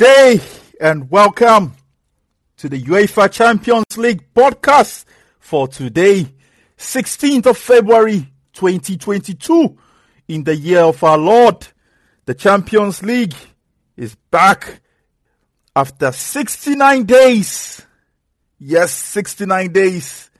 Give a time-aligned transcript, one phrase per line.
[0.00, 0.40] Day
[0.80, 1.74] and welcome
[2.56, 5.04] to the UEFA Champions League podcast
[5.38, 6.26] for today,
[6.78, 9.76] 16th of February 2022,
[10.28, 11.68] in the year of our Lord.
[12.24, 13.34] The Champions League
[13.94, 14.80] is back
[15.76, 17.82] after 69 days.
[18.58, 20.30] Yes, 69 days.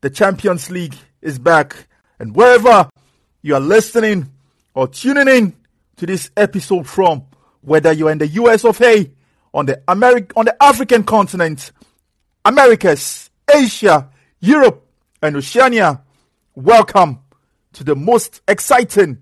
[0.00, 1.88] The Champions League is back.
[2.18, 2.88] And wherever
[3.42, 4.32] you are listening
[4.72, 5.56] or tuning in
[5.96, 7.26] to this episode from,
[7.64, 9.10] whether you're in the US of A,
[9.52, 11.72] on the Ameri- on the African continent,
[12.44, 14.08] Americas, Asia,
[14.40, 14.86] Europe,
[15.22, 16.02] and Oceania,
[16.54, 17.20] welcome
[17.72, 19.18] to the most exciting,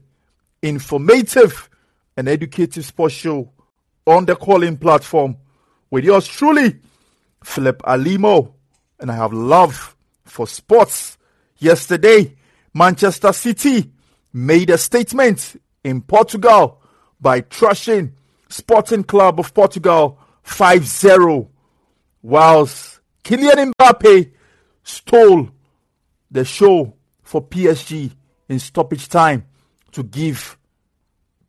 [0.61, 1.71] informative,
[2.17, 3.51] and educative sports show
[4.07, 5.37] on the Callin platform
[5.91, 6.79] with yours truly,
[7.45, 8.55] Philip Alimo.
[8.99, 11.17] And I have love for sports.
[11.59, 12.35] Yesterday,
[12.75, 13.91] Manchester City
[14.33, 16.81] made a statement in Portugal
[17.21, 18.13] by trashing
[18.53, 21.49] Sporting Club of Portugal 5 0,
[22.21, 24.31] whilst Kylian Mbappe
[24.83, 25.49] stole
[26.31, 28.13] the show for PSG
[28.51, 29.47] in stoppage time
[29.93, 30.59] to give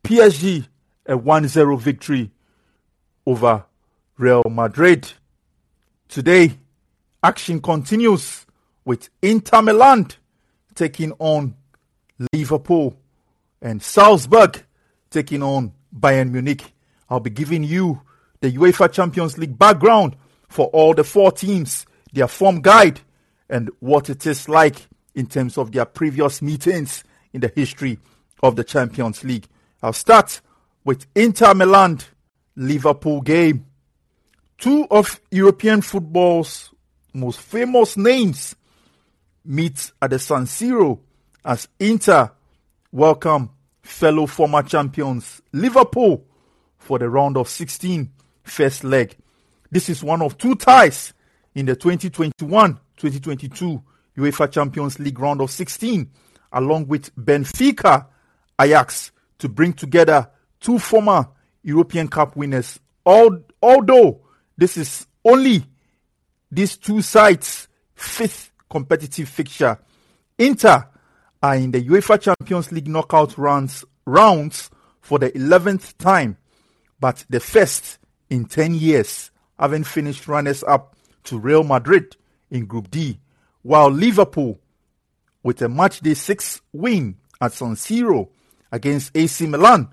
[0.02, 0.66] PSG
[1.04, 2.30] a 1 0 victory
[3.26, 3.66] over
[4.16, 5.12] Real Madrid.
[6.08, 6.58] Today,
[7.22, 8.46] action continues
[8.86, 10.08] with Inter Milan
[10.74, 11.54] taking on
[12.32, 12.98] Liverpool
[13.60, 14.64] and Salzburg
[15.10, 16.73] taking on Bayern Munich.
[17.14, 18.02] I'll be giving you
[18.40, 20.16] the UEFA Champions League background
[20.48, 23.02] for all the four teams, their form guide,
[23.48, 28.00] and what it is like in terms of their previous meetings in the history
[28.42, 29.46] of the Champions League.
[29.80, 30.40] I'll start
[30.84, 32.00] with Inter Milan
[32.56, 33.64] Liverpool game.
[34.58, 36.74] Two of European football's
[37.12, 38.56] most famous names
[39.44, 40.98] meet at the San Siro
[41.44, 42.32] as Inter
[42.90, 43.50] welcome
[43.82, 46.26] fellow former champions Liverpool
[46.84, 48.10] for the round of 16
[48.42, 49.16] first leg.
[49.70, 51.14] This is one of two ties
[51.54, 53.82] in the 2021-2022
[54.18, 56.10] UEFA Champions League round of 16
[56.52, 58.06] along with Benfica
[58.60, 60.28] Ajax to bring together
[60.60, 61.28] two former
[61.62, 62.78] European Cup winners.
[63.06, 64.20] Although
[64.56, 65.64] this is only
[66.50, 69.78] these two sides' fifth competitive fixture,
[70.38, 70.88] Inter
[71.42, 74.70] are in the UEFA Champions League knockout rounds, rounds
[75.00, 76.36] for the 11th time,
[77.04, 77.98] but the first
[78.30, 82.16] in 10 years, having finished runners up to Real Madrid
[82.50, 83.20] in Group D,
[83.60, 84.58] while Liverpool,
[85.42, 88.30] with a matchday 6 win at San Siro
[88.72, 89.90] against AC Milan,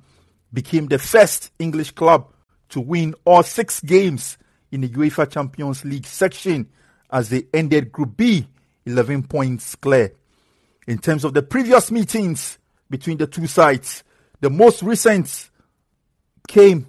[0.54, 2.32] became the first English club
[2.70, 4.38] to win all six games
[4.72, 6.70] in the UEFA Champions League section
[7.12, 8.48] as they ended Group B
[8.86, 10.14] 11 points clear.
[10.88, 12.58] In terms of the previous meetings
[12.90, 14.06] between the two sides,
[14.40, 15.50] the most recent
[16.48, 16.88] came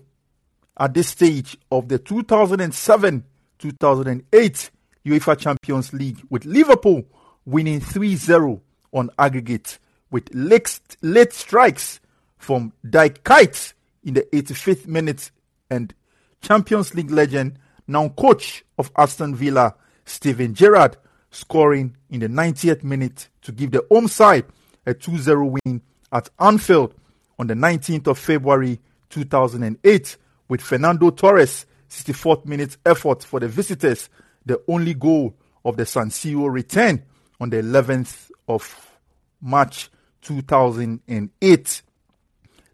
[0.83, 3.25] at this stage of the 2007
[3.59, 4.71] 2008
[5.07, 7.05] UEFA Champions League, with Liverpool
[7.45, 8.61] winning 3 0
[8.93, 9.79] on aggregate,
[10.11, 12.01] with late, strikes
[12.37, 15.31] from Dirk Kuyt in the 85th minute
[15.71, 15.95] and
[16.41, 20.97] Champions League legend, now coach of Aston Villa, Steven Gerrard,
[21.31, 24.47] scoring in the 90th minute to give the home side
[24.85, 25.81] a 2 0 win
[26.11, 26.93] at Anfield
[27.39, 28.81] on the 19th of February
[29.11, 30.17] 2008
[30.49, 34.09] with Fernando Torres 64th minute effort for the visitors,
[34.47, 35.35] the only goal
[35.65, 37.03] of the San Siro return
[37.41, 38.99] on the 11th of
[39.41, 39.91] March
[40.23, 41.83] 2008.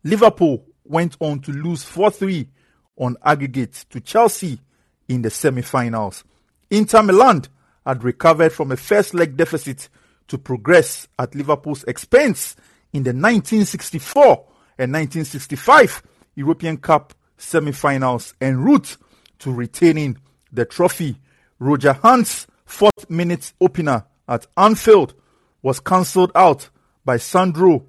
[0.05, 2.49] Liverpool went on to lose 4 3
[2.97, 4.61] on aggregate to Chelsea
[5.09, 6.25] in the semi finals.
[6.71, 7.45] Inter Milan
[7.85, 9.89] had recovered from a first leg deficit
[10.29, 12.55] to progress at Liverpool's expense
[12.93, 14.45] in the 1964
[14.79, 16.03] and 1965
[16.35, 18.97] European Cup semi finals en route
[19.39, 20.19] to retaining
[20.53, 21.17] the trophy.
[21.59, 25.15] Roger Hunt's fourth minute opener at Anfield
[25.63, 26.69] was cancelled out
[27.05, 27.87] by Sandro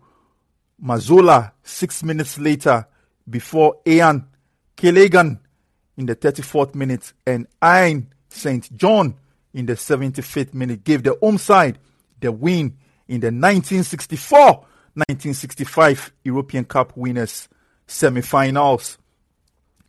[0.81, 2.87] Mazzola six minutes later
[3.29, 4.25] before Ian
[4.77, 5.39] Callaghan
[5.97, 8.75] in the 34th minute and Ian St.
[8.77, 9.15] John
[9.53, 11.77] in the 75th minute gave the home side
[12.21, 17.49] the win in the 1964-1965 European Cup winners
[17.87, 18.98] semi-finals.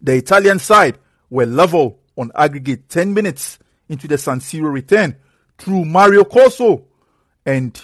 [0.02, 0.98] The Italian side
[1.28, 3.58] were level on aggregate 10 minutes
[3.88, 5.16] into the San Siro return
[5.58, 6.84] through Mario Corso
[7.44, 7.78] and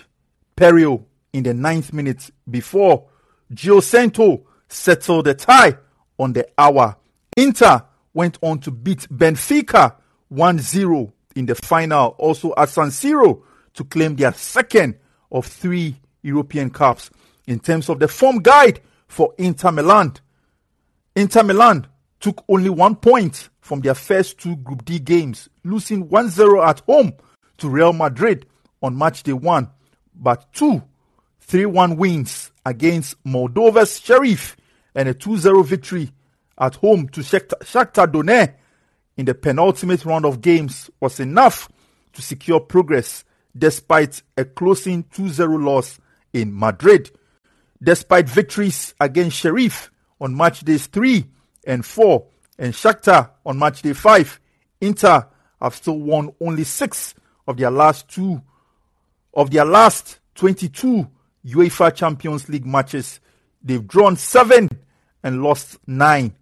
[0.57, 3.07] Peiró in the ninth minute before
[3.53, 5.77] Gio Santo settled the tie
[6.19, 6.97] on the hour.
[7.37, 7.83] Inter
[8.15, 9.95] went on to beat Benfica
[10.33, 13.43] 1-0 in the final, also at San Siro,
[13.75, 14.97] to claim their second
[15.31, 17.11] of three European Cups.
[17.47, 20.15] In terms of the form guide for Inter Milan,
[21.15, 21.87] Inter Milan
[22.21, 26.81] took only one point from their first two Group D games, losing 1 0 at
[26.81, 27.13] home
[27.59, 28.47] to Real Madrid
[28.83, 29.71] on match day one,
[30.15, 30.83] but two
[31.41, 34.57] 3 1 wins against Moldova's Sheriff
[34.95, 36.11] and a 2 0 victory
[36.59, 38.55] at home to Shakhtar Donetsk
[39.17, 41.69] in the penultimate round of games was enough
[42.13, 43.25] to secure progress
[43.57, 45.99] despite a closing 2 0 loss
[46.33, 47.11] in Madrid.
[47.83, 49.91] Despite victories against Sheriff
[50.21, 51.27] on match days 3
[51.67, 52.25] and 4
[52.59, 54.41] and Shakhtar on match day 5,
[54.81, 55.27] Inter
[55.61, 57.15] have still won only 6
[57.47, 58.41] of their last two
[59.35, 61.07] of their last 22
[61.47, 63.21] UEFA Champions League matches.
[63.63, 64.69] They've drawn 7
[65.23, 66.35] and lost 9.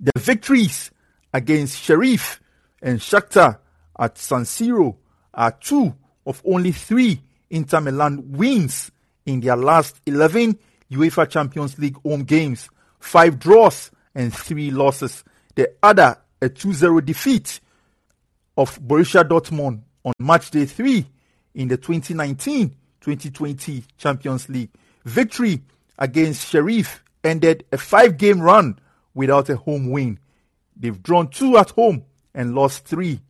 [0.00, 0.90] The victories
[1.32, 2.40] against Sheriff
[2.82, 3.58] and Shakhtar
[3.98, 4.96] at San Siro
[5.34, 5.94] are two
[6.26, 8.90] of only three Inter Milan wins
[9.24, 10.58] in their last 11
[10.90, 12.68] UEFA Champions League home games,
[13.00, 15.22] five draws and three losses.
[15.54, 17.60] The other, a 2 0 defeat
[18.56, 21.06] of Borussia Dortmund on match day three
[21.54, 24.70] in the 2019 2020 Champions League.
[25.04, 25.62] Victory
[25.98, 28.78] against Sheriff ended a five game run
[29.14, 30.18] without a home win.
[30.76, 32.04] They've drawn two at home
[32.34, 33.20] and lost three.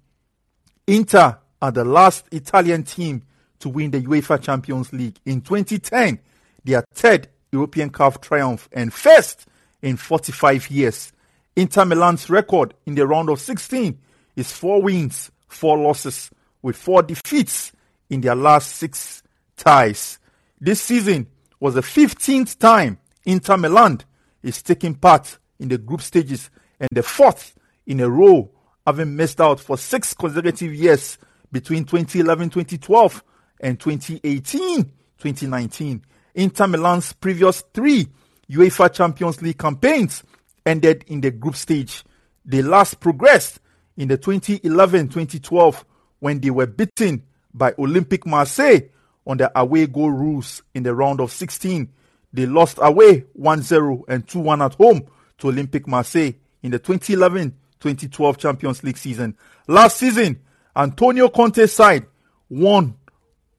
[0.86, 3.22] Inter are the last Italian team
[3.58, 5.18] to win the UEFA Champions League.
[5.26, 6.20] In 2010,
[6.64, 9.46] their third European Cup triumph and first
[9.86, 11.12] in 45 years.
[11.54, 13.98] Inter Milan's record in the round of 16
[14.34, 17.72] is four wins, four losses, with four defeats
[18.10, 19.22] in their last six
[19.56, 20.18] ties.
[20.60, 21.28] This season
[21.60, 24.00] was the 15th time Inter Milan
[24.42, 26.50] is taking part in the group stages
[26.80, 27.54] and the fourth
[27.86, 28.50] in a row,
[28.84, 31.16] having missed out for six consecutive years
[31.52, 33.24] between 2011 2012
[33.60, 34.82] and 2018
[35.18, 36.04] 2019.
[36.34, 38.08] Inter Milan's previous three
[38.50, 40.22] UEFA Champions League campaigns
[40.64, 42.04] ended in the group stage.
[42.44, 43.60] They last progressed
[43.96, 45.84] in the 2011 2012
[46.20, 47.22] when they were beaten
[47.52, 48.88] by Olympique Marseille
[49.26, 51.88] on the away goal rules in the round of 16.
[52.32, 55.06] They lost away 1 0 and 2 1 at home
[55.38, 59.36] to Olympique Marseille in the 2011 2012 Champions League season.
[59.66, 60.40] Last season,
[60.74, 62.06] Antonio Conte's side
[62.48, 62.94] won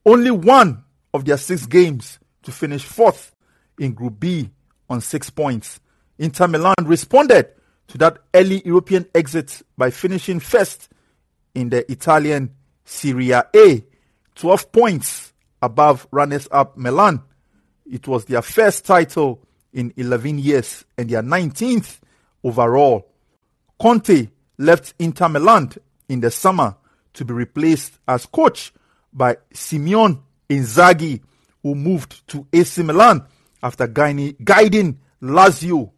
[0.06, 3.34] only one of their six games to finish fourth
[3.78, 4.50] in Group B
[4.88, 5.80] on six points.
[6.18, 7.48] Inter Milan responded
[7.88, 10.88] to that early European exit by finishing first
[11.54, 12.54] in the Italian
[12.84, 13.84] Serie A,
[14.34, 17.22] 12 points above runners up Milan.
[17.90, 19.40] It was their first title
[19.72, 21.98] in 11 years and their 19th
[22.44, 23.10] overall.
[23.80, 24.28] Conte
[24.58, 25.72] left Inter Milan
[26.08, 26.76] in the summer
[27.14, 28.72] to be replaced as coach
[29.12, 31.20] by Simone Inzaghi,
[31.62, 33.26] who moved to AC Milan
[33.62, 35.90] after guiding Lazio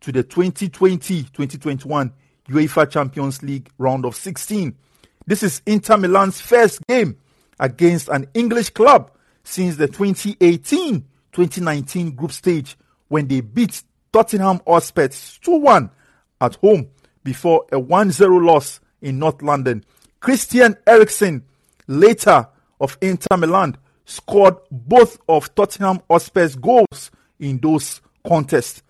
[0.00, 2.12] to the 2020-2021
[2.48, 4.76] UEFA Champions League round of 16.
[5.26, 7.16] This is Inter Milan's first game
[7.60, 9.10] against an English club
[9.44, 12.76] since the 2018-2019 group stage
[13.08, 13.82] when they beat
[14.12, 15.90] Tottenham Hotspur 2-1
[16.40, 16.88] at home
[17.24, 19.84] before a 1-0 loss in North London.
[20.20, 21.44] Christian Eriksen,
[21.86, 22.48] later
[22.80, 23.76] of Inter Milan,
[24.12, 28.82] scored both of Tottenham Hotspur's goals in those contests.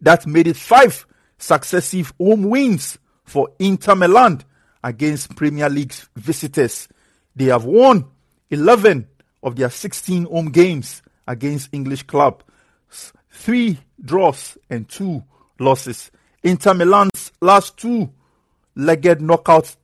[0.00, 1.06] That made it five
[1.38, 4.42] successive home wins for Inter Milan
[4.82, 6.88] against Premier League visitors.
[7.36, 8.06] They have won
[8.50, 9.06] 11
[9.42, 12.42] of their 16 home games against English club,
[13.30, 15.22] three draws and two
[15.58, 16.10] losses.
[16.42, 18.10] Inter Milan's last two
[18.74, 19.74] legged knockout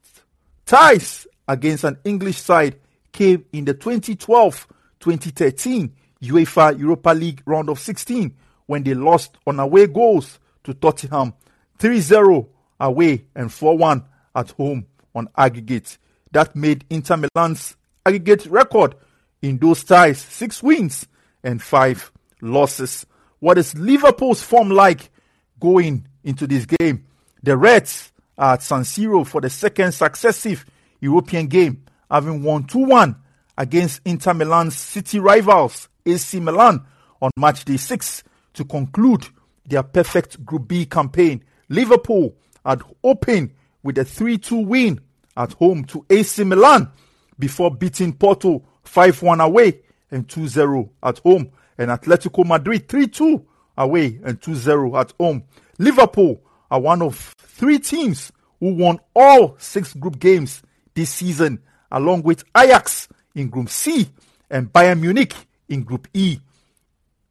[0.67, 2.77] ties against an English side
[3.13, 5.91] came in the 2012-2013
[6.23, 8.35] UEFA Europa League round of 16
[8.67, 11.35] when they lost on away goals to Tottenham
[11.79, 12.47] 3-0
[12.79, 15.99] away and 4-1 at home on aggregate.
[16.33, 18.95] That made Inter Milan's aggregate record
[19.43, 21.07] in those ties six wins
[21.43, 23.07] and five losses.
[23.39, 25.11] What is Liverpool's form like
[25.59, 27.07] going into this game?
[27.43, 30.65] The Reds are at San Siro for the second successive
[31.01, 33.17] European game, having won 2 1
[33.59, 36.85] against Inter Milan's city rivals AC Milan
[37.21, 38.23] on match day 6
[38.55, 39.27] to conclude
[39.67, 41.45] their perfect Group B campaign.
[41.69, 43.53] Liverpool had opened
[43.83, 45.01] with a 3 2 win
[45.37, 46.91] at home to AC Milan
[47.39, 53.07] before beating Porto 5 1 away and 2 0 at home, and Atletico Madrid 3
[53.07, 53.47] 2
[53.79, 55.45] away and 2 0 at home.
[55.79, 60.63] Liverpool are one of three teams who won all six group games
[60.95, 64.09] this season, along with Ajax in Group C
[64.51, 65.35] and Bayern Munich
[65.69, 66.39] in Group E.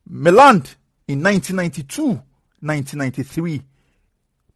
[0.07, 0.63] Milan
[1.07, 2.21] in 1992
[2.61, 3.61] 1993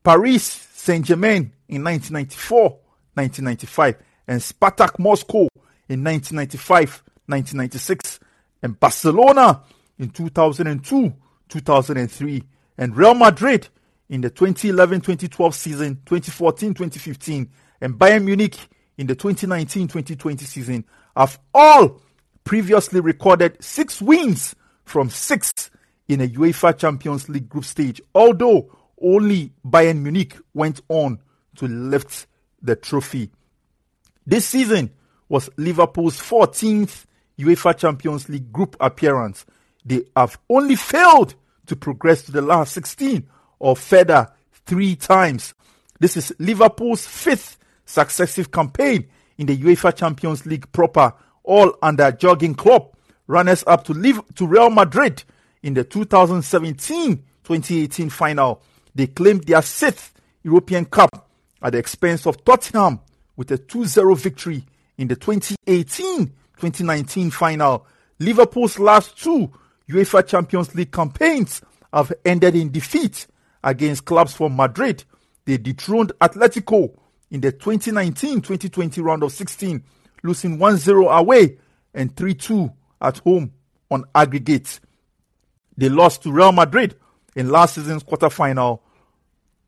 [0.04, 0.44] Paris
[0.74, 2.80] Saint Germain in 1994
[3.14, 3.96] 1995,
[4.28, 5.48] and Spartak Moscow
[5.88, 8.20] in 1995 1996,
[8.62, 9.62] and Barcelona
[10.00, 11.14] in 2002
[11.50, 12.44] 2003,
[12.78, 13.68] and Real Madrid
[14.10, 17.50] in the 2011 2012 season, 2014 2015,
[17.82, 18.58] and Bayern Munich
[18.98, 20.86] in the 2019 2020 season
[21.16, 22.02] have all
[22.44, 25.72] previously recorded six wins from six
[26.08, 28.70] in a UEFA Champions League group stage, although
[29.02, 31.20] only Bayern Munich went on
[31.56, 32.28] to lift
[32.62, 33.30] the trophy.
[34.26, 34.92] This season
[35.30, 37.06] was Liverpool's 14th
[37.40, 39.46] UEFA Champions League group appearance.
[39.86, 41.36] They have only failed
[41.68, 43.28] to progress to the last 16
[43.60, 44.30] or further
[44.66, 45.54] three times.
[46.00, 51.12] This is Liverpool's fifth successive campaign in the UEFA Champions League proper,
[51.44, 52.96] all under Jurgen Klopp,
[53.28, 55.24] runners up to, live, to Real Madrid
[55.62, 58.62] in the 2017-2018 final.
[58.96, 60.14] They claimed their sixth
[60.44, 61.30] European Cup
[61.62, 63.00] at the expense of Tottenham
[63.36, 64.64] with a 2-0 victory
[64.98, 67.88] in the 2018-2019 final.
[68.20, 69.52] Liverpool's last two
[69.90, 71.62] UEFA Champions League campaigns
[71.92, 73.28] have ended in defeat
[73.64, 75.04] against clubs from Madrid.
[75.46, 76.96] They dethroned Atletico
[77.34, 79.84] in the 2019-2020 round of 16,
[80.22, 81.58] losing 1-0 away
[81.94, 82.72] and 3-2
[83.02, 83.52] at home
[83.90, 84.80] on aggregate.
[85.76, 86.96] They lost to Real Madrid
[87.36, 88.80] in last season's quarterfinal,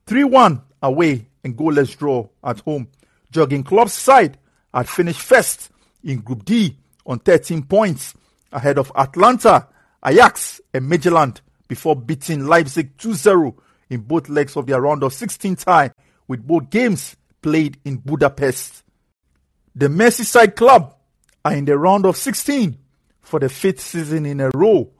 [0.06, 2.88] 3-1 away and goalless draw at home.
[3.32, 4.38] Jurgen Klopp's side
[4.72, 5.72] had finished first
[6.04, 8.14] in Group D on 13 points
[8.54, 9.68] ahead of Atalanta,
[10.06, 13.56] Ajax and Midtjylland before beating Leipzig 2-0
[13.90, 15.92] in both legs of their round of 16 tie
[16.28, 18.84] with both games played in Budapest.
[19.76, 20.96] The Merseyside club
[21.46, 22.76] are in the round of 16
[23.22, 24.92] for the fifth season in a row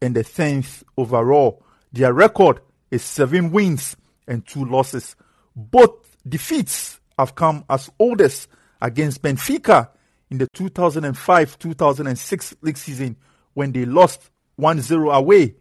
[0.00, 1.64] and the 10th overall.
[1.92, 2.60] Their record
[2.92, 3.96] is 7 wins
[4.28, 5.16] and 2 losses.
[5.56, 8.46] Both defeats have come as oldest
[8.80, 9.88] against Benfica
[10.30, 13.16] in the 2005-2006 league season
[13.54, 15.56] when they lost 1-0 away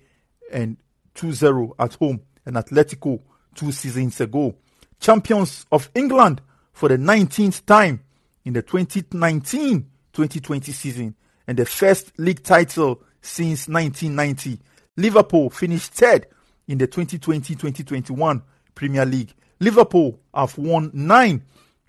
[0.52, 0.78] and
[1.16, 3.22] 2-0 at home and Atletico
[3.56, 4.56] two seasons ago.
[5.00, 6.42] Champions of England
[6.74, 8.04] for the 19th time
[8.46, 11.16] in the 2019-2020 season
[11.48, 14.60] and the first league title since 1990.
[14.96, 16.28] Liverpool finished third
[16.68, 18.42] in the 2020-2021
[18.76, 19.34] Premier League.
[19.60, 21.44] Liverpool have won nine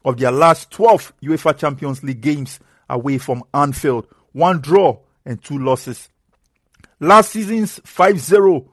[0.04, 5.58] of their last 12 UEFA Champions League games away from Anfield, one draw and two
[5.58, 6.08] losses.
[7.00, 8.66] Last season's 5-0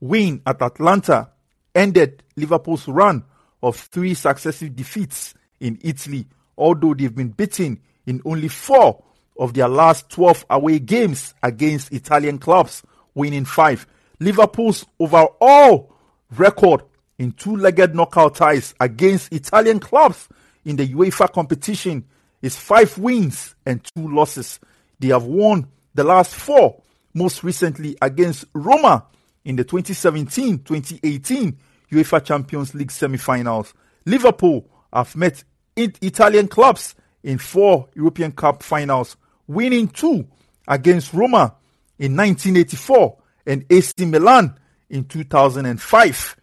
[0.00, 1.30] win at Atalanta
[1.74, 3.24] ended Liverpool's run
[3.62, 6.26] of three successive defeats in Italy,
[6.58, 9.02] although they've been beaten in only four
[9.38, 12.82] of their last 12 away games against Italian clubs,
[13.14, 13.86] winning five.
[14.18, 15.92] Liverpool's overall
[16.30, 16.82] record
[17.18, 20.28] in two legged knockout ties against Italian clubs
[20.64, 22.04] in the UEFA competition
[22.40, 24.58] is five wins and two losses.
[24.98, 26.82] They have won the last four,
[27.14, 29.06] most recently against Roma
[29.44, 31.58] in the 2017 2018
[31.92, 33.74] UEFA Champions League semi finals.
[34.06, 35.44] Liverpool have met
[35.76, 40.26] Italian clubs in four European Cup finals, winning two
[40.66, 41.54] against Roma
[41.98, 44.58] in 1984 and AC Milan
[44.90, 46.36] in 2005,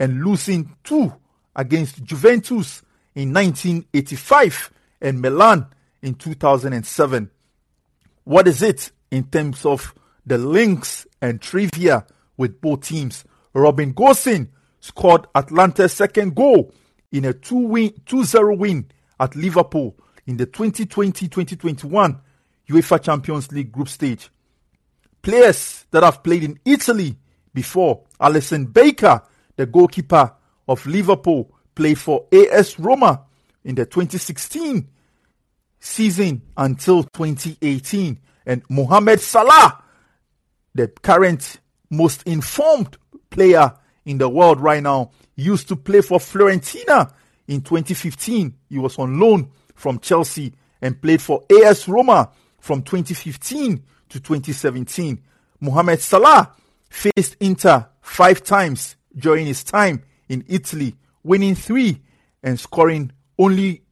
[0.00, 1.12] and losing two
[1.54, 2.82] against Juventus
[3.14, 4.70] in 1985
[5.00, 5.66] and Milan
[6.02, 7.30] in 2007.
[8.24, 9.94] What is it in terms of
[10.26, 12.06] the links and trivia
[12.36, 13.24] with both teams?
[13.52, 14.48] Robin Gosens
[14.84, 16.70] scored Atalanta's second goal
[17.10, 18.86] in a 2-0 win
[19.18, 22.20] at Liverpool in the 2020-2021
[22.68, 24.28] UEFA Champions League group stage.
[25.22, 27.16] Players that have played in Italy
[27.54, 29.22] before, Alisson Baker,
[29.56, 30.34] the goalkeeper
[30.68, 33.22] of Liverpool, played for AS Roma
[33.64, 34.86] in the 2016
[35.80, 38.20] season until 2018.
[38.44, 39.82] And Mohamed Salah,
[40.74, 42.98] the current most informed
[43.30, 43.72] player
[44.04, 47.12] in the world right now, used to play for Fiorentina
[47.48, 48.54] in 2015.
[48.68, 52.30] He was on loan from Chelsea and played for AS Roma
[52.60, 55.22] from 2015 to 2017.
[55.60, 56.52] Mohamed Salah
[56.88, 62.00] faced Inter five times during his time in Italy, winning three
[62.42, 63.82] and scoring only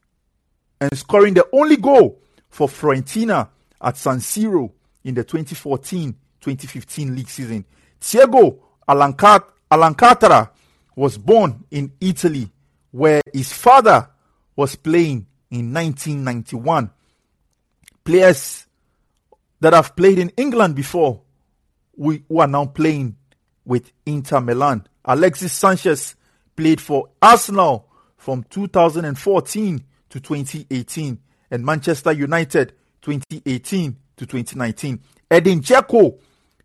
[0.80, 3.48] and scoring the only goal for Fiorentina
[3.80, 4.72] at San Siro
[5.04, 7.64] in the 2014-2015 league season.
[8.00, 8.58] Thiago
[9.72, 10.50] Alcantara
[10.94, 12.50] was born in Italy,
[12.90, 14.08] where his father
[14.54, 16.90] was playing in 1991.
[18.04, 18.66] Players
[19.60, 21.22] that have played in England before,
[21.96, 23.16] we, who are now playing
[23.64, 24.86] with Inter Milan.
[25.04, 26.16] Alexis Sanchez
[26.54, 31.18] played for Arsenal from 2014 to 2018
[31.50, 35.00] and Manchester United 2018 to 2019.
[35.30, 36.18] Edin Dzeko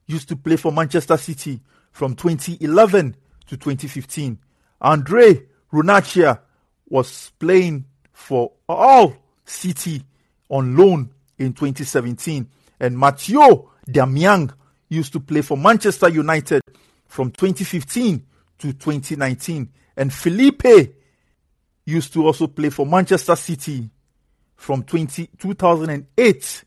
[0.08, 1.62] used to play for Manchester City
[1.98, 3.16] from 2011
[3.48, 4.38] to 2015.
[4.82, 5.42] Andre
[5.74, 6.40] Ranocchia
[6.88, 10.04] was playing for Hull City
[10.48, 12.48] on loan in 2017.
[12.80, 14.54] And Matteo Darmian
[14.90, 16.62] used to play for Manchester United
[17.08, 18.24] from 2015
[18.60, 19.68] to 2019.
[19.98, 20.94] And Felipe
[21.84, 23.90] used to also play for Manchester City
[24.56, 26.64] from 20, 2008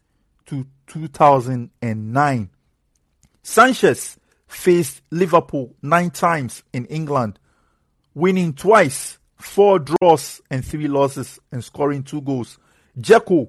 [0.46, 2.50] to 2009.
[3.44, 4.16] Sanchez
[4.50, 7.38] faced Liverpool nine times in England,
[8.14, 12.58] winning twice, four draws and three losses, and scoring two goals.
[12.98, 13.48] Dzeko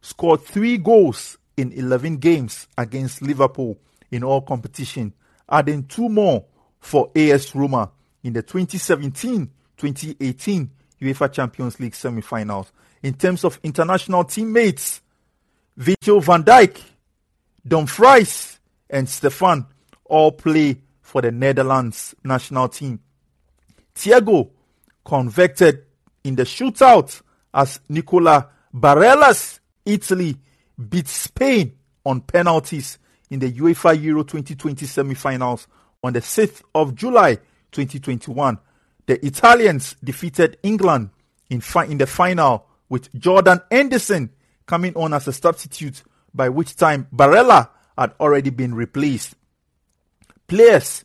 [0.00, 3.76] scored three goals in 11 games against Liverpool
[4.10, 5.12] in all competition,
[5.50, 6.44] adding two more
[6.78, 7.90] for AS Roma
[8.22, 10.68] in the 2017-2018
[11.02, 12.72] UEFA Champions League semi-finals.
[13.02, 15.00] In terms of international teammates,
[15.76, 16.80] Virgil van Dijk,
[17.66, 19.66] Dumfries, and Stefan
[20.08, 23.00] all play for the Netherlands national team.
[23.94, 24.50] Thiago
[25.04, 25.84] convicted
[26.24, 27.22] in the shootout
[27.54, 30.36] as Nicola Barella's Italy
[30.88, 32.98] beat Spain on penalties
[33.30, 35.66] in the UEFA Euro 2020 semi-finals
[36.02, 37.36] on the 6th of July
[37.72, 38.58] 2021.
[39.06, 41.10] The Italians defeated England
[41.48, 44.30] in, fi- in the final with Jordan Henderson
[44.66, 46.02] coming on as a substitute,
[46.34, 49.34] by which time Barella had already been replaced.
[50.46, 51.04] Players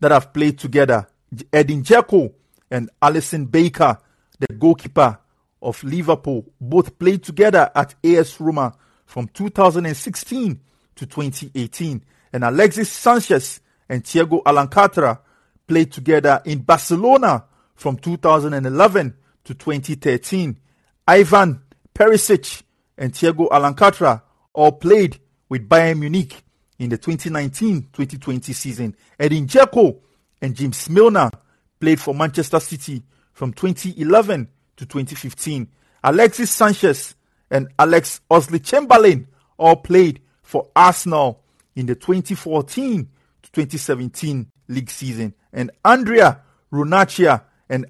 [0.00, 1.06] that have played together,
[1.52, 2.32] Edin Dzeko
[2.70, 3.98] and Alisson Baker,
[4.38, 5.18] the goalkeeper
[5.60, 8.74] of Liverpool, both played together at AS Roma
[9.06, 10.60] from 2016
[10.96, 12.04] to 2018.
[12.32, 15.20] And Alexis Sanchez and Thiago Alcantara
[15.66, 20.58] played together in Barcelona from 2011 to 2013.
[21.06, 21.62] Ivan
[21.94, 22.62] Perisic
[22.96, 26.42] and Thiago Alcantara all played with Bayern Munich
[26.82, 28.96] in the 2019-2020 season.
[29.16, 30.00] Edin Dzeko
[30.40, 31.30] and James Milner
[31.78, 35.68] played for Manchester City from 2011 to 2015.
[36.02, 37.14] Alexis Sanchez
[37.52, 41.44] and Alex Oxlade-Chamberlain all played for Arsenal
[41.76, 43.08] in the 2014
[43.42, 45.34] to 2017 league season.
[45.52, 46.40] And Andrea
[46.72, 47.86] Ranocchia and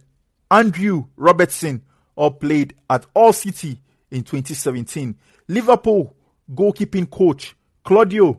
[0.51, 1.81] Andrew Robertson
[2.15, 5.17] all played at Hull City in 2017.
[5.49, 6.15] Liverpool
[6.55, 8.39] goalkeeping coach Claudio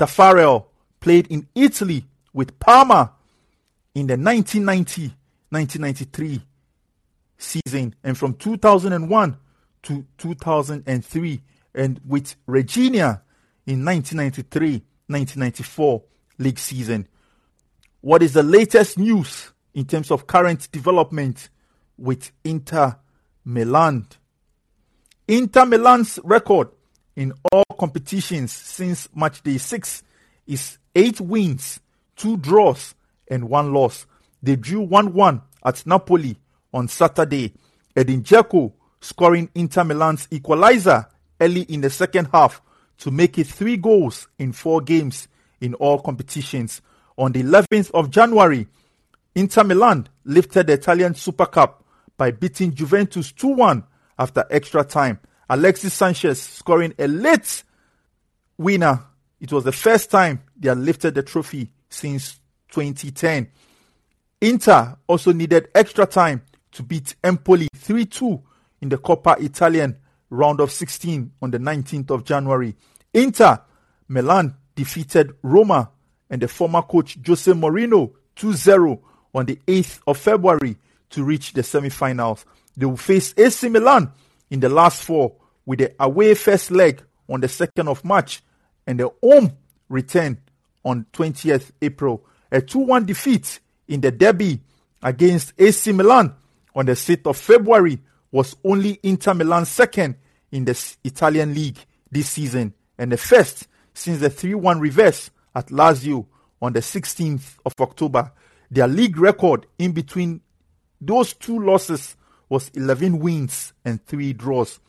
[0.00, 0.64] Taffarel
[0.98, 3.12] played in Italy with Parma
[3.94, 6.40] in the 1990-1993
[7.36, 9.36] season and from 2001
[9.82, 11.42] to 2003
[11.74, 13.20] and with Reggina
[13.66, 16.02] in 1993-1994
[16.38, 17.06] league season.
[18.00, 21.50] What is the latest news in terms of current development
[21.98, 22.96] with Inter
[23.44, 24.06] Milan?
[25.28, 26.70] Inter Milan's record
[27.16, 30.02] in all competitions since match day 6
[30.46, 31.80] is 8 wins,
[32.16, 32.94] 2 draws
[33.26, 34.06] and 1 loss.
[34.42, 36.36] They drew 1-1 at Napoli
[36.74, 37.54] on Saturday.
[37.96, 41.06] Edin Dzeko scoring Inter Milan's equalizer
[41.40, 42.60] early in the second half
[42.98, 45.28] to make it 3 goals in 4 games
[45.62, 46.82] in all competitions.
[47.16, 48.68] On the 11th of January,
[49.34, 51.82] Inter Milan lifted the Italian Super Cup
[52.18, 53.82] by beating Juventus 2 1
[54.18, 55.18] after extra time.
[55.48, 57.64] Alexis Sanchez scoring a late
[58.60, 59.02] winner.
[59.40, 62.38] It was the first time they had lifted the trophy since
[62.70, 63.48] 2010.
[64.42, 66.42] Inter also needed extra time
[66.72, 68.42] to beat Empoli 3 2
[68.82, 69.96] in the Coppa Italian
[70.28, 72.76] round of 16 on the 19th of January.
[73.14, 73.60] Inter
[74.08, 75.90] Milan defeated Roma
[76.28, 79.00] and the former coach Jose Mourinho 2 0
[79.34, 80.76] on the 8th of February
[81.08, 82.44] to reach the semi finals.
[82.76, 84.12] They will face AC Milan
[84.50, 88.42] in the last four with the away first leg on the 2nd of March
[88.90, 89.52] and the home
[89.88, 90.36] return
[90.84, 92.24] on 20th April.
[92.50, 94.60] A 2 1 defeat in the derby
[95.00, 96.34] against AC Milan
[96.74, 98.00] on the 6th of February
[98.32, 100.16] was only Inter Milan's second
[100.50, 101.78] in the Italian league
[102.10, 106.26] this season and the first since the 3 1 reverse at Lazio
[106.60, 108.32] on the 16th of October.
[108.72, 110.40] Their league record in between
[111.00, 112.16] those two losses
[112.48, 114.80] was 11 wins and 3 draws.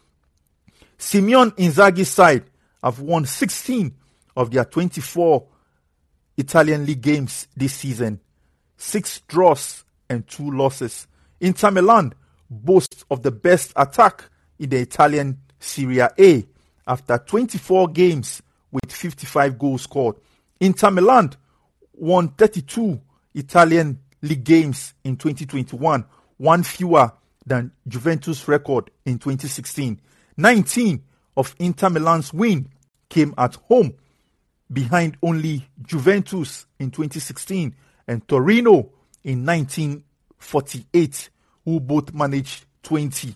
[0.98, 2.46] Simone Inzaghi's side
[2.84, 3.96] have won 16
[4.36, 5.48] of their 24
[6.38, 8.20] Italian league games this season,
[8.78, 11.08] 6 draws and 2 losses.
[11.40, 12.14] Inter Milan
[12.50, 14.26] boasts of the best attack
[14.60, 16.46] in the Italian Serie A
[16.88, 18.42] after 24 games
[18.72, 20.16] with 55 goals scored.
[20.60, 21.32] Inter Milan
[21.94, 23.00] won 32
[23.34, 26.06] Italian league games in 2021,
[26.38, 27.12] one fewer
[27.46, 30.00] than Juventus' record in 2016.
[30.38, 31.04] 19
[31.36, 32.70] of Inter Milan's win
[33.10, 33.94] came at home,
[34.72, 37.76] behind only Juventus in 2016
[38.08, 38.90] and Torino
[39.24, 41.30] in 1948,
[41.66, 43.36] who both managed 20.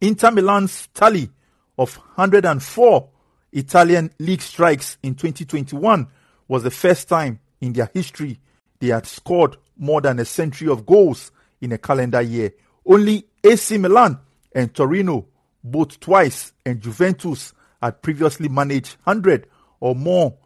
[0.00, 1.30] Inter Milan's tally
[1.76, 3.08] of 104
[3.52, 6.06] Italian league strikes in 2021
[6.48, 8.38] was the first time in their history
[8.78, 12.52] they had scored more than a century of goals in a calendar year.
[12.84, 14.18] Only AC Milan
[14.52, 15.26] and Torino,
[15.62, 19.46] both twice, and Juventus had previously managed 100
[19.80, 20.36] or more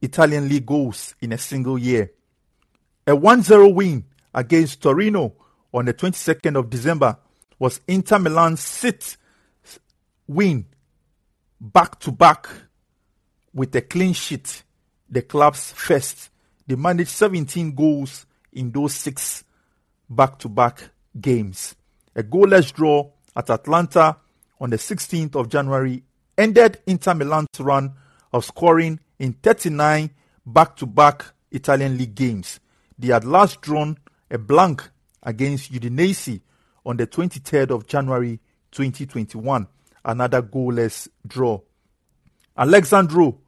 [0.00, 2.12] Italian league goals in a single year.
[3.06, 5.34] A 1 0 win against Torino
[5.72, 7.16] on the 22nd of December
[7.58, 9.16] was Inter Milan's sixth
[10.26, 10.66] win
[11.60, 12.48] back to back
[13.54, 14.62] with a clean sheet,
[15.08, 16.30] the club's first.
[16.66, 19.44] They managed 17 goals in those six
[20.08, 21.74] back to back games.
[22.14, 24.16] A goalless draw at Atalanta
[24.62, 26.04] on the 16th of January
[26.38, 27.92] ended Inter Milan's run
[28.32, 30.08] of scoring in 39
[30.46, 32.60] back to back Italian league games.
[32.96, 33.98] They had last drawn
[34.30, 34.88] a blank
[35.20, 36.40] against Udinese
[36.86, 38.38] on the 23rd of January
[38.70, 39.66] 2021,
[40.04, 41.60] another goalless draw.
[42.56, 43.40] Alessandro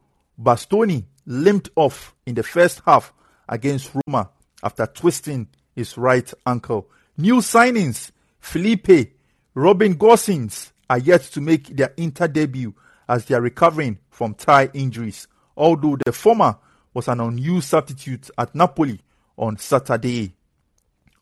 [0.43, 3.13] Bastoni limped off in the first half
[3.49, 4.31] against Roma
[4.65, 5.47] after twisting
[5.77, 6.89] his right ankle.
[7.17, 9.15] New signings Felipe,
[9.55, 12.75] Robin Gosens are yet to make their Inter debut
[13.09, 16.57] as they are recovering from thigh injuries, although the former
[16.93, 19.01] was an unused substitute at Napoli
[19.37, 20.35] on Saturday.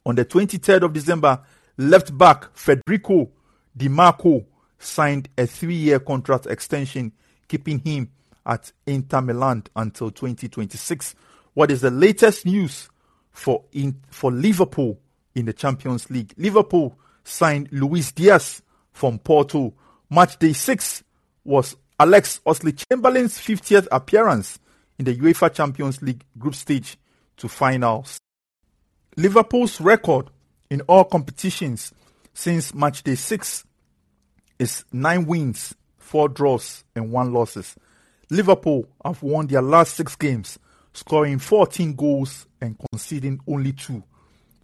[0.04, 1.40] On the 23rd of December,
[1.78, 3.30] left back Federico
[3.76, 4.44] Di Marco
[4.78, 7.12] signed a three year contract extension,
[7.48, 8.10] keeping him
[8.44, 11.14] at Inter Milan until 2026.
[11.54, 12.88] What is the latest news
[13.30, 14.98] for, in, for Liverpool
[15.34, 16.34] in the Champions League?
[16.36, 19.74] Liverpool signed Luis Diaz from Porto.
[20.10, 21.02] Match day six
[21.44, 24.58] was Alex Oxlade Chamberlain's 50th appearance
[24.98, 26.96] in the UEFA Champions League group stage
[27.36, 28.18] to finals.
[29.16, 30.30] Liverpool's record
[30.70, 31.92] in all competitions
[32.34, 33.64] since match day 6
[34.58, 37.74] is 9 wins, 4 draws, and 1 losses.
[38.30, 40.58] Liverpool have won their last 6 games,
[40.94, 44.02] scoring 14 goals and conceding only 2.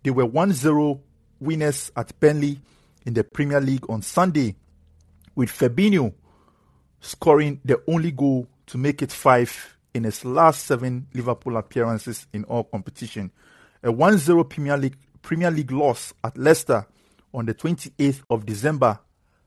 [0.03, 1.01] They were 1 0
[1.41, 2.59] winners at Burnley
[3.09, 4.55] in the Premier League on Sunday,
[5.35, 6.13] with Fabinho
[7.01, 12.45] scoring the only goal to make it 5 in his last 7 Liverpool appearances in
[12.45, 13.31] all competition
[13.83, 16.87] a 1 0 Premier League, Premier League loss at Leicester
[17.33, 18.99] on the 28th of December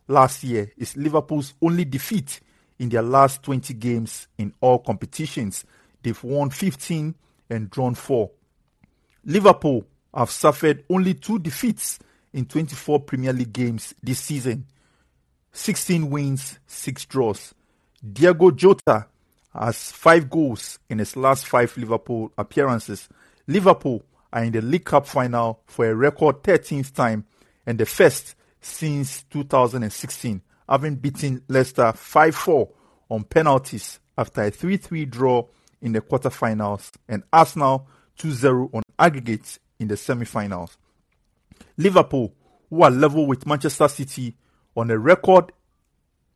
[0.08, 2.40] last year is Liverpool's only defeat
[2.80, 5.66] in their last 20 games in all competitions.
[6.02, 7.14] They've won 15
[7.52, 8.32] and drawn 4.
[9.26, 12.00] Liverpool have suffered only two defeats
[12.34, 14.66] in 24 Premier League games this season
[15.54, 17.54] 16 wins, 6 draws.
[18.02, 19.08] Diogo Jota
[19.54, 23.10] has 5 goals in his last 5 Liverpool appearances.
[23.48, 27.26] Liverpool are in the League Cup final for a record 13th time
[27.66, 32.70] and the first since 2016, having beaten Leicester 5 4
[33.10, 35.46] on penalties after a 3 3 draw
[35.82, 40.78] in the quarterfinals and Arsenal 2 0 on aggregate in the semi finals.
[41.78, 42.34] Liverpool,
[42.70, 44.36] who are level with Manchester City
[44.76, 45.52] on a record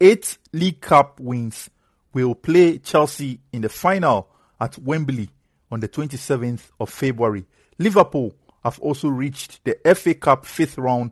[0.01, 1.69] 8 League Cup wins,
[2.13, 5.29] will play Chelsea in the final at Wembley
[5.71, 7.45] on the 27th of February.
[7.77, 8.33] Liverpool
[8.63, 11.11] have also reached the FA Cup fifth round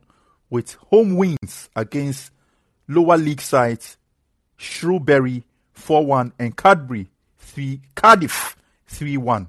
[0.49, 2.31] with home wins against
[2.87, 3.97] lower league sides
[4.57, 5.43] Shrewsbury
[5.75, 8.55] 4-1 and Cadbury 3 Cardiff
[8.89, 9.47] 3-1.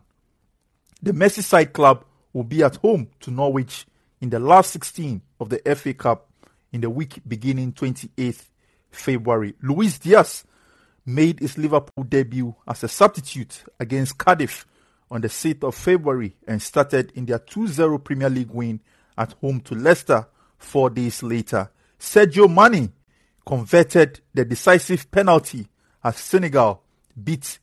[1.02, 3.86] The Merseyside club will be at home to Norwich
[4.20, 6.28] in the last 16 of the FA Cup
[6.72, 8.48] in the week beginning 28th
[8.90, 9.54] February.
[9.62, 10.44] Luis Diaz
[11.06, 14.66] made his Liverpool debut as a substitute against Cardiff
[15.10, 18.80] on the 6th of February and started in their 2 0 Premier League win
[19.16, 20.26] at home to Leicester
[20.58, 21.70] four days later.
[21.98, 22.92] Sadio Mane
[23.46, 25.68] converted the decisive penalty
[26.02, 26.82] as Senegal
[27.22, 27.58] beat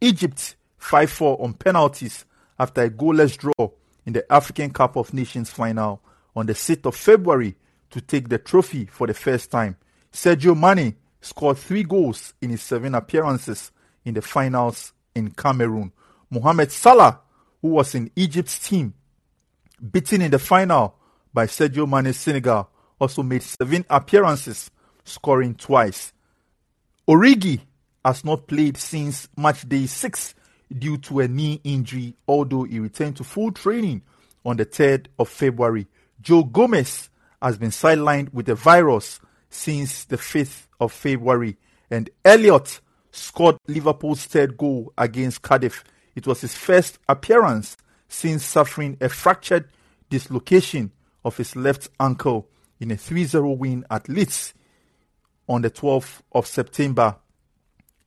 [0.00, 2.24] Egypt 5 4 on penalties
[2.58, 3.70] after a goalless draw
[4.06, 6.02] in the African Cup of Nations final
[6.36, 7.56] on the 6th of February
[7.90, 9.76] to take the trophy for the first time.
[10.12, 13.70] Sergio Mane scored three goals in his seven appearances
[14.04, 15.92] in the finals in Cameroon.
[16.30, 17.20] Mohamed Salah,
[17.62, 18.94] who was in Egypt's team,
[19.90, 20.96] beaten in the final
[21.32, 22.68] by Sergio Mane's Senegal,
[23.00, 24.70] also made seven appearances,
[25.04, 26.12] scoring twice.
[27.08, 27.60] Origi
[28.04, 30.34] has not played since match day 6
[30.76, 34.02] due to a knee injury, although he returned to full training
[34.44, 35.86] on the 3rd of February.
[36.20, 37.10] Joe Gomez
[37.40, 41.56] has been sidelined with the virus since the 5th of February.
[41.90, 45.84] And Elliott scored Liverpool's third goal against Cardiff.
[46.14, 47.76] It was his first appearance
[48.08, 49.68] since suffering a fractured
[50.10, 50.92] dislocation
[51.24, 52.48] of his left ankle
[52.80, 54.54] in a 3 0 win at Leeds
[55.48, 57.16] on the 12th of September.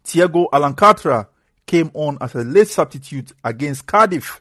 [0.04, 1.28] Thiago Alcantara
[1.68, 4.40] came on as a late substitute against Cardiff.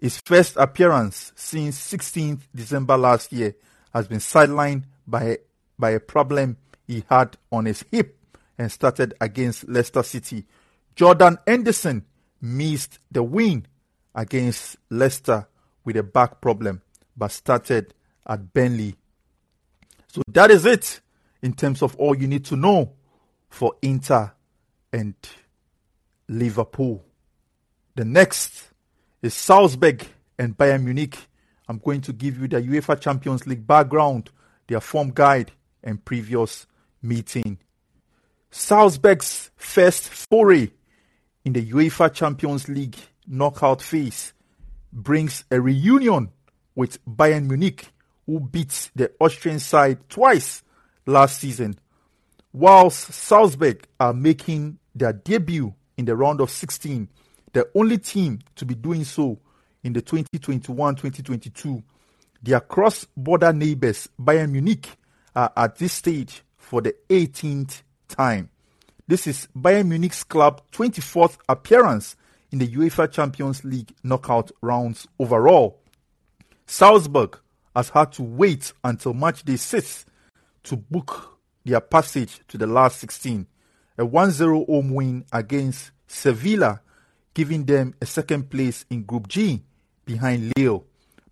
[0.00, 3.54] His first appearance since 16th December last year
[3.94, 5.38] has been sidelined by,
[5.78, 8.18] by a problem he had on his hip
[8.58, 10.44] and started against Leicester City.
[10.94, 12.04] Jordan Henderson
[12.40, 13.66] missed the win
[14.14, 15.46] against Leicester
[15.84, 16.82] with a back problem
[17.16, 17.94] but started
[18.26, 18.96] at Burnley.
[20.08, 21.00] So that is it
[21.42, 22.92] in terms of all you need to know
[23.48, 24.32] for Inter
[24.92, 25.14] and
[26.28, 27.04] Liverpool.
[27.94, 28.70] The next
[29.22, 30.06] is Salzburg
[30.38, 31.18] and Bayern Munich.
[31.68, 34.30] I'm going to give you the UEFA Champions League background,
[34.66, 36.66] their form guide, and previous
[37.02, 37.58] meeting.
[38.50, 40.70] Salzburg's first foray
[41.44, 44.32] in the UEFA Champions League knockout phase
[44.92, 46.30] brings a reunion
[46.74, 47.88] with Bayern Munich,
[48.26, 50.62] who beat the Austrian side twice
[51.06, 51.78] last season,
[52.52, 57.08] whilst Salzburg are making their debut in the round of 16,
[57.52, 59.38] the only team to be doing so
[59.82, 61.82] in the 2021-2022.
[62.42, 64.88] Their cross-border neighbors, Bayern Munich,
[65.34, 68.50] are at this stage for the 18th time.
[69.06, 72.16] This is Bayern Munich's club 24th appearance
[72.50, 75.80] in the UEFA Champions League knockout rounds overall.
[76.66, 77.38] Salzburg
[77.76, 80.06] has had to wait until match day 6
[80.62, 83.46] to book their passage to the last 16.
[83.96, 86.80] A 1 0 home win against Sevilla,
[87.32, 89.62] giving them a second place in Group G
[90.04, 90.84] behind Lille.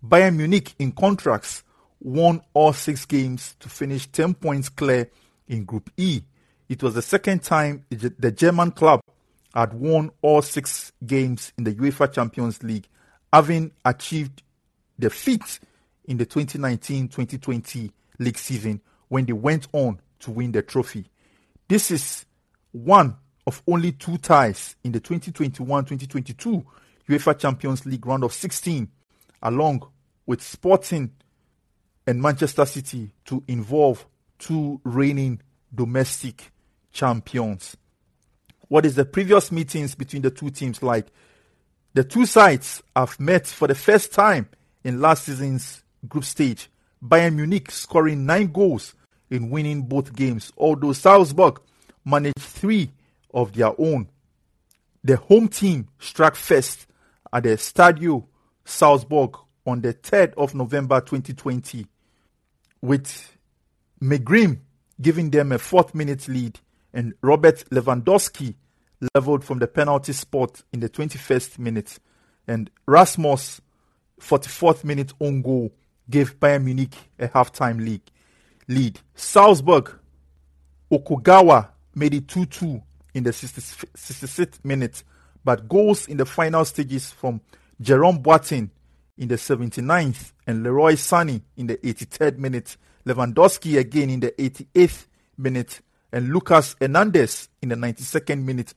[0.05, 1.63] Bayern Munich, in contracts,
[1.99, 5.09] won all six games to finish 10 points clear
[5.47, 6.21] in Group E.
[6.69, 9.01] It was the second time the German club
[9.53, 12.87] had won all six games in the UEFA Champions League,
[13.31, 14.41] having achieved
[14.97, 15.59] the feat
[16.05, 21.05] in the 2019 2020 league season when they went on to win the trophy.
[21.67, 22.25] This is
[22.73, 23.15] one
[23.47, 26.65] of only two ties in the 2021 2022
[27.09, 28.89] UEFA Champions League round of 16,
[29.41, 29.85] along
[30.25, 31.11] with Sporting
[32.07, 34.05] and Manchester City, to involve
[34.39, 35.41] two reigning
[35.73, 36.51] domestic
[36.91, 37.75] champions.
[38.67, 41.07] What is the previous meetings between the two teams like?
[41.93, 44.49] The two sides have met for the first time
[44.83, 46.69] in last season's group stage.
[47.03, 48.95] Bayern Munich scoring nine goals
[49.29, 51.59] in winning both games, although Salzburg
[52.05, 52.91] managed three
[53.33, 54.09] of their own.
[55.03, 56.87] The home team struck first
[57.31, 58.25] at the Stadio
[58.65, 61.85] Salzburg on the 3rd of November 2020,
[62.81, 63.37] with
[64.01, 64.59] Mergim
[65.01, 66.59] giving them a fourth minute lead
[66.93, 68.55] and Robert Lewandowski
[69.15, 71.99] leveled from the penalty spot in the 21st minute.
[72.47, 73.61] And Rasmus,
[74.19, 75.73] 44th minute own goal,
[76.09, 78.01] gave Bayern Munich a halftime
[78.67, 78.99] lead.
[79.15, 79.99] Salzburg,
[80.91, 82.81] Okugawa made it 2 2
[83.13, 85.03] in the 66th minute,
[85.43, 87.41] but goals in the final stages from
[87.79, 88.69] Jerome Boateng
[89.17, 95.07] in the 79th and Leroy Sané in the 83rd minute, Lewandowski again in the 88th
[95.37, 98.73] minute, and Lucas Hernandez in the 92nd minute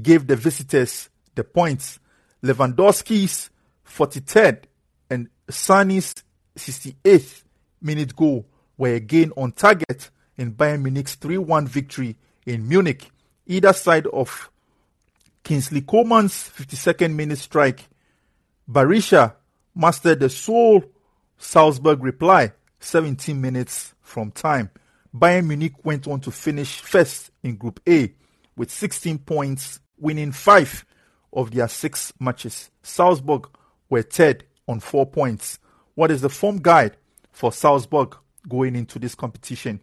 [0.00, 1.98] gave the visitors the points.
[2.42, 3.50] Lewandowski's
[3.86, 4.64] 43rd
[5.10, 6.14] and Sané's
[6.56, 7.42] 68th
[7.82, 8.46] minute goal
[8.76, 13.10] were again on target in Bayern Munich's 3 1 victory in Munich.
[13.46, 14.50] Either side of
[15.42, 17.88] Kingsley Coman's 52nd minute strike,
[18.70, 19.34] Berisha
[19.74, 20.84] mastered the sole
[21.36, 24.70] Salzburg reply 17 minutes from time.
[25.14, 28.12] Bayern Munich went on to finish first in Group A
[28.56, 30.84] with 16 points, winning five
[31.32, 32.70] of their six matches.
[32.82, 33.48] Salzburg
[33.88, 35.58] were third on four points.
[35.94, 36.96] What is the form guide
[37.30, 38.16] for Salzburg
[38.48, 39.80] going into this competition?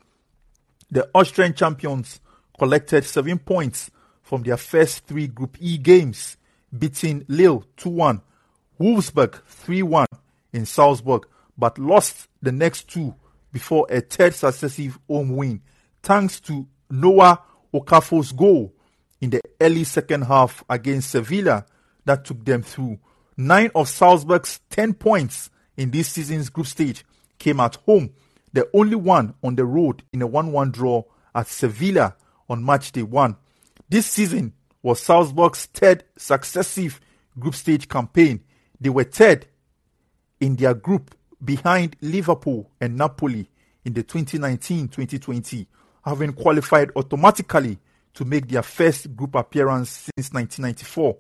[0.89, 2.19] The Austrian champions
[2.61, 3.89] collected seven points
[4.21, 6.37] from their first three Group E games,
[6.77, 8.21] beating Lille 2 1,
[8.79, 10.05] Wolfsburg 3 1
[10.53, 11.25] in Salzburg,
[11.57, 13.15] but lost the next two
[13.51, 15.59] before a third successive home win,
[16.03, 17.41] thanks to Noah
[17.73, 18.75] Okafor's goal
[19.21, 21.65] in the early second half against Sevilla
[22.05, 22.99] that took them through.
[23.37, 27.03] Nine of Salzburg's 10 points in this season's group stage
[27.39, 28.11] came at home,
[28.53, 31.01] the only one on the road in a 1 1 draw
[31.33, 32.17] at Sevilla
[32.51, 33.35] on match day 1.
[33.89, 36.99] This season was Salzburg's third successive
[37.39, 38.41] group stage campaign.
[38.79, 39.47] They were third
[40.41, 43.49] in their group behind Liverpool and Napoli
[43.85, 45.65] in the 2019-2020,
[46.03, 47.79] having qualified automatically
[48.13, 51.17] to make their first group appearance since 1994.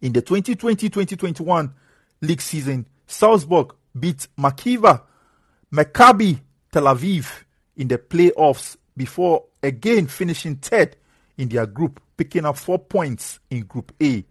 [0.00, 1.72] In the 2020-2021
[2.20, 5.02] league season, Salzburg beat Makiva
[5.72, 6.40] Maccabi
[6.72, 7.44] Tel Aviv
[7.76, 10.96] in the playoffs before again finishing third
[11.38, 14.24] in their group, picking up four points in Group A.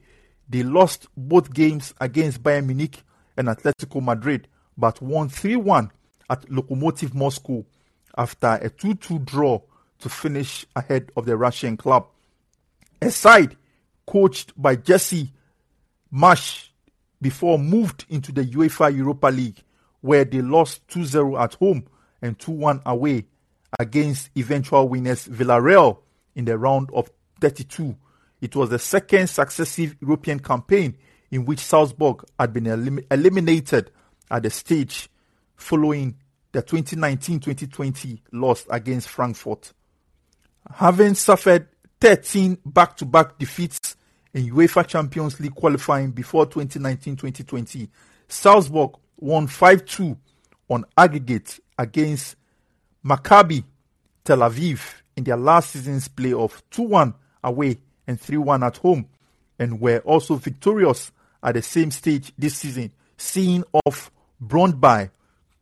[0.50, 3.02] They lost both games against Bayern Munich
[3.38, 4.48] and Atletico Madrid,
[4.78, 5.92] but won 3 1
[6.30, 7.66] at Lokomotiv Moscow
[8.18, 9.60] after a 2 2 draw
[10.00, 12.08] to finish ahead of the Russian club.
[13.02, 13.56] A side
[14.06, 15.32] coached by Jesse
[16.14, 16.70] Marsch
[17.22, 19.64] before moved into the UEFA Europa League,
[20.02, 21.88] where they lost 2 0 at home
[22.22, 23.26] and 2 1 away
[23.80, 26.00] against eventual winners Villarreal
[26.36, 27.96] in the round of 32.
[28.42, 30.98] It was the second successive European campaign
[31.30, 33.92] in which Salzburg had been elim- eliminated
[34.30, 35.10] at the stage
[35.56, 36.16] following
[36.52, 39.72] the 2019-2020 loss against Frankfurt.
[40.76, 41.68] Having suffered
[42.00, 43.96] 13 back-to-back defeats
[44.34, 47.88] in UEFA Champions League qualifying before 2019-2020,
[48.28, 50.18] Salzburg won 5-2
[50.70, 52.36] on aggregate against
[53.06, 53.64] Maccabi
[54.24, 59.08] Tel Aviv in their last season's playoff 2 1 away and 3 1 at home,
[59.58, 61.12] and were also victorious
[61.44, 64.12] at the same stage this season, seeing off
[64.44, 65.10] Brøndby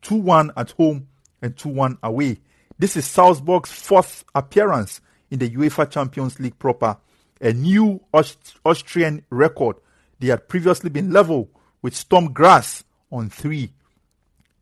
[0.02, 1.08] 2 1 at home
[1.42, 2.40] and 2 1 away.
[2.78, 6.98] This is Salzburg's fourth appearance in the UEFA Champions League proper,
[7.42, 9.78] a new Aust- Austrian record.
[10.20, 11.50] They had previously been level
[11.82, 13.72] with Sturm Graz on 3.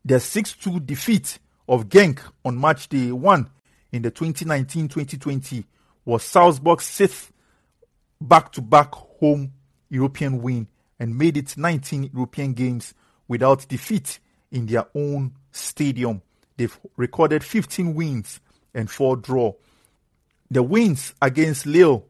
[0.04, 1.38] Their 6 2 defeat
[1.68, 3.50] of Genk on match day 1
[3.92, 5.64] in the 2019-2020
[6.04, 7.30] was Salzburg's sixth
[8.20, 9.52] back-to-back home
[9.90, 10.66] European win
[10.98, 12.94] and made it 19 European games
[13.28, 14.18] without defeat
[14.50, 16.22] in their own stadium.
[16.56, 18.40] They've recorded 15 wins
[18.74, 19.52] and 4 draw.
[20.50, 22.06] The wins against Lille,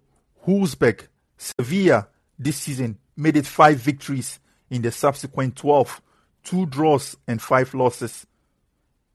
[0.46, 4.38] Wolfsburg, Sevilla this season made it 5 victories
[4.70, 6.00] in the subsequent 12,
[6.44, 8.26] 2 draws and 5 losses.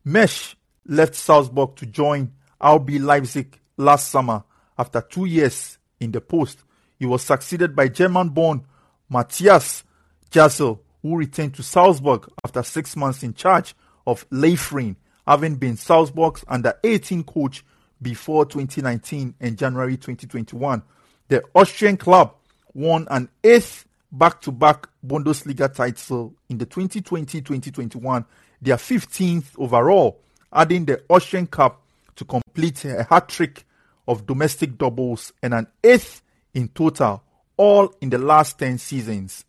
[0.06, 2.32] Marsch left Salzburg to join
[2.62, 4.44] RB Leipzig last summer
[4.78, 6.64] after two years in the post.
[7.00, 8.66] He was succeeded by German-born
[9.10, 9.84] Matthias
[10.32, 13.76] Gisdol, who returned to Salzburg after six months in charge
[14.06, 14.96] of Liefering,
[15.28, 17.64] having been Salzburg's under-18 coach
[18.02, 20.82] before 2019 and January 2021.
[21.30, 22.36] The Austrian club
[22.74, 28.26] won an eighth back-to-back Bundesliga title in the 2020-2021,
[28.64, 30.20] their 15th overall,
[30.52, 31.82] adding the Austrian Cup
[32.16, 33.66] to complete a hat trick
[34.08, 36.22] of domestic doubles and an eighth
[36.54, 37.24] in total,
[37.58, 39.46] all in the last 10 seasons.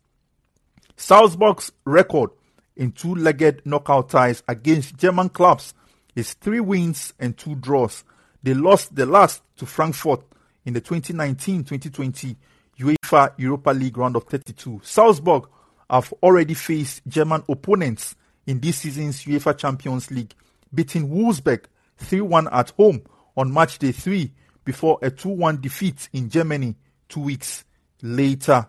[0.97, 2.31] Salzburg's record
[2.75, 5.73] in two legged knockout ties against German clubs
[6.15, 8.03] is three wins and two draws.
[8.43, 10.21] They lost the last to Frankfurt
[10.65, 12.35] in the 2019 2020
[12.79, 14.81] UEFA Europa League round of 32.
[14.83, 15.47] Salzburg
[15.89, 18.15] have already faced German opponents
[18.47, 20.33] in this season's UEFA Champions League,
[20.73, 21.65] beating Wolfsburg
[21.97, 23.01] 3 1 at home
[23.37, 24.31] on match day 3
[24.63, 26.75] before a 2 1 defeat in Germany
[27.07, 27.63] two weeks
[28.01, 28.67] later.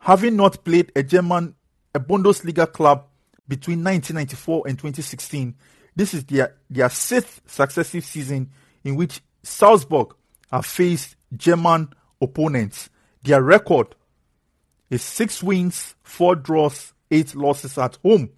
[0.00, 1.54] Having not played a German
[1.94, 3.06] a Bundesliga club
[3.48, 5.54] between 1994 and 2016,
[5.94, 8.50] this is their, their sixth successive season
[8.84, 10.14] in which Salzburg
[10.52, 11.88] have faced German
[12.20, 12.90] opponents.
[13.22, 13.94] Their record
[14.90, 18.30] is six wins, four draws, eight losses at home.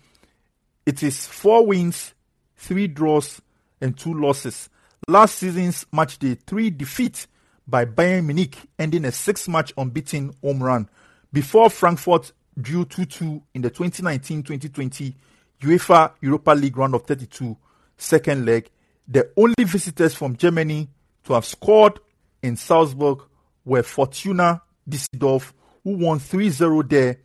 [0.89, 2.14] It is four wins,
[2.57, 3.43] three draws,
[3.78, 4.70] and two losses.
[5.07, 7.26] Last season's match day three defeat
[7.66, 10.89] by Bayern Munich, ending a six-match unbeaten home run.
[11.30, 15.12] Before Frankfurt drew 2-2 in the 2019-2020
[15.61, 17.55] UEFA Europa League round of 32
[17.99, 18.70] second leg,
[19.07, 20.89] the only visitors from Germany
[21.24, 22.01] to have scored
[22.43, 23.24] in Salzburg
[23.62, 25.53] were Fortuna Düsseldorf,
[25.84, 27.18] who won 3-0 there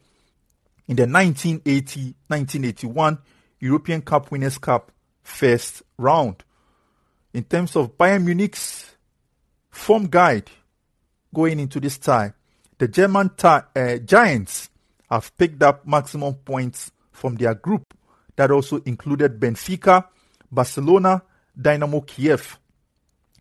[0.89, 3.19] in the 1980-1981
[3.63, 4.91] European Cup Winners' Cup
[5.23, 6.43] first round.
[7.33, 8.93] In terms of Bayern Munich's
[9.69, 10.51] form guide
[11.33, 12.33] going into this tie,
[12.77, 13.61] the German uh,
[13.99, 14.69] Giants
[15.09, 17.93] have picked up maximum points from their group.
[18.35, 20.07] That also included Benfica,
[20.51, 21.23] Barcelona,
[21.59, 22.59] Dynamo Kiev,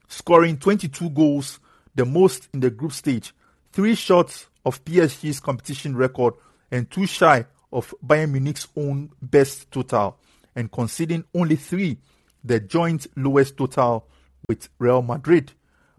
[0.06, 1.58] scoring 22 goals,
[1.96, 3.34] the most in the group stage,
[3.72, 6.34] three shots of PSG's competition record,
[6.70, 10.18] and two shy of Bayern Munich's own best total,
[10.54, 11.98] and conceding only three,
[12.44, 14.06] the joint lowest total
[14.48, 15.52] with Real Madrid.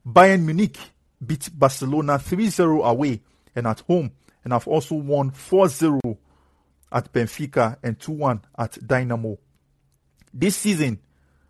[0.06, 0.78] Bayern Munich
[1.26, 3.22] beat Barcelona 3 0 away
[3.56, 4.12] and at home,
[4.44, 6.00] and have also won 4 0
[6.92, 9.38] at Benfica and 2 1 at Dynamo.
[10.34, 11.00] This season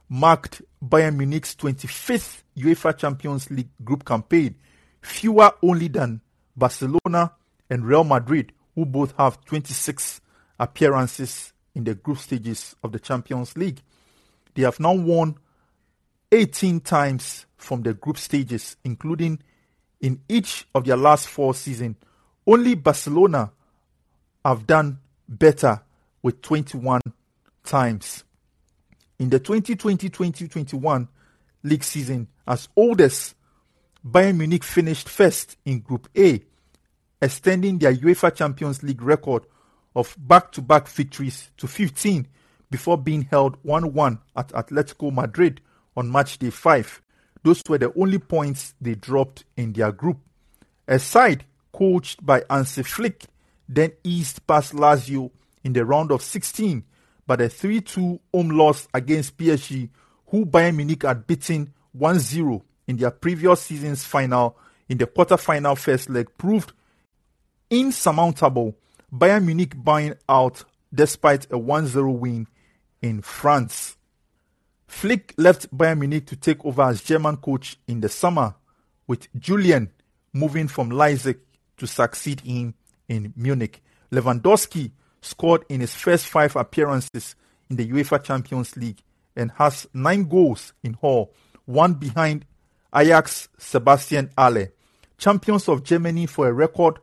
[0.08, 4.56] marked Bayern Munich's 25th UEFA Champions League group campaign,
[5.02, 6.22] fewer only than
[6.56, 7.34] Barcelona
[7.70, 10.22] and Real Madrid, who both have 26
[10.60, 13.82] appearances in the group stages of the Champions League.
[14.54, 15.36] They have now won
[16.32, 19.40] 18 times from the group stages, including
[20.02, 21.96] in each of their last four seasons.
[22.46, 23.52] Only Barcelona
[24.44, 25.82] have done better
[26.22, 27.02] with 21
[27.64, 28.24] times.
[29.20, 31.08] In the 2020-2021
[31.64, 33.36] league season, as oldest,
[34.06, 36.42] Bayern Munich finished first in Group A,
[37.24, 39.46] extending their UEFA Champions League record
[39.96, 42.28] of back-to-back victories to 15
[42.70, 45.62] before being held 1-1 at Atletico Madrid
[45.96, 47.02] on match day 5.
[47.44, 50.18] Those were the only points they dropped in their group.
[50.86, 53.24] A side coached by Hansi Flick
[53.70, 55.32] then eased past Lazio
[55.64, 56.84] in the round of 16
[57.26, 59.90] but a 3-2 home loss against PSG
[60.28, 64.58] who Bayern Munich had beaten 1-0 in their previous season's final
[64.90, 66.74] in the quarter-final first leg proved
[67.74, 68.76] insurmountable.
[69.12, 70.64] Bayern Munich buying out
[70.94, 72.48] despite a 1-0 win
[73.02, 73.98] in France.
[74.88, 78.56] Flick left Bayern Munich to take over as German coach in the summer,
[79.08, 79.92] with Julian
[80.34, 81.40] moving from Leipzig
[81.78, 82.76] to succeed him
[83.08, 83.82] in Munich.
[84.12, 87.36] Lewandowski scored in his first five appearances
[87.70, 89.02] in the UEFA Champions League
[89.36, 91.34] and has nine goals in all,
[91.66, 92.46] one behind
[92.96, 94.72] Ajax Sebastian Haller.
[95.18, 97.00] Champions of Germany for a record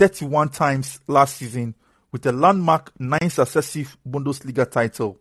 [0.00, 1.74] 31 times last season
[2.10, 5.18] with a landmark nine successive Bundesliga title.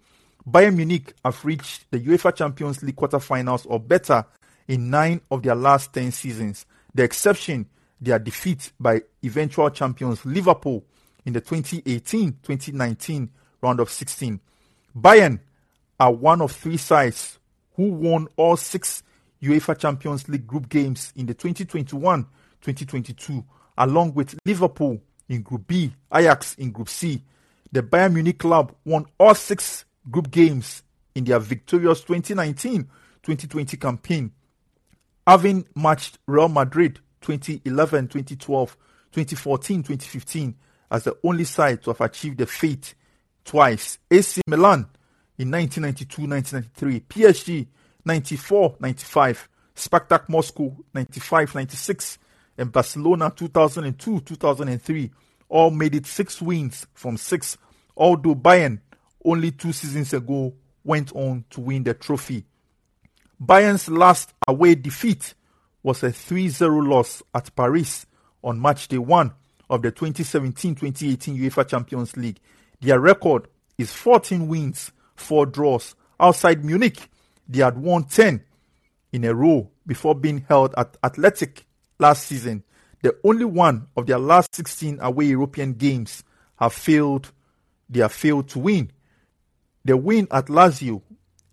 [0.49, 4.23] Bayern Munich have reached the UEFA Champions League quarterfinals or better
[4.69, 6.65] in nine of their last 10 seasons.
[6.95, 7.65] The exception,
[7.99, 10.85] their defeat by eventual champions Liverpool
[11.25, 13.27] in the 2018-2019
[13.61, 14.39] round of 16.
[14.97, 15.41] Bayern
[15.99, 17.37] are one of three sides
[17.75, 19.03] who won all six
[19.43, 23.43] UEFA Champions League group games in the 2021-2022
[23.79, 27.23] along with Liverpool in Group B, Ajax in Group C.
[27.71, 30.83] The Bayern Munich club won all six group games
[31.15, 34.31] in their victorious 2019-2020 campaign,
[35.25, 38.77] having matched Real Madrid 2011, 2012,
[39.11, 40.55] 2014, 2015
[40.91, 42.95] as the only side to have achieved the feat
[43.45, 43.99] twice.
[44.09, 44.87] AC Milan
[45.37, 47.67] in 1992-1993, PSG
[48.05, 52.17] 94-95, Spartak Moscow 95-96,
[52.59, 55.09] and Barcelona 2002-2003
[55.47, 57.57] all made it six wins from six,
[57.97, 58.79] although Bayern
[59.25, 60.53] only two seasons ago
[60.83, 62.45] went on to win the trophy.
[63.43, 65.33] Bayern's last away defeat
[65.81, 68.05] was a 3-0 loss at Paris
[68.43, 69.33] on match day 1
[69.69, 72.39] of the 2017-2018 UEFA Champions League.
[72.81, 73.47] Their record
[73.77, 75.95] is 14 wins, 4 draws.
[76.19, 77.09] Outside Munich,
[77.47, 78.43] they had won 10
[79.13, 81.65] in a row before being held at Athletic
[81.99, 82.63] last season.
[83.01, 86.23] The only one of their last 16 away European games
[86.57, 87.31] have failed
[87.89, 88.91] they have failed to win.
[89.83, 91.01] The win at Lazio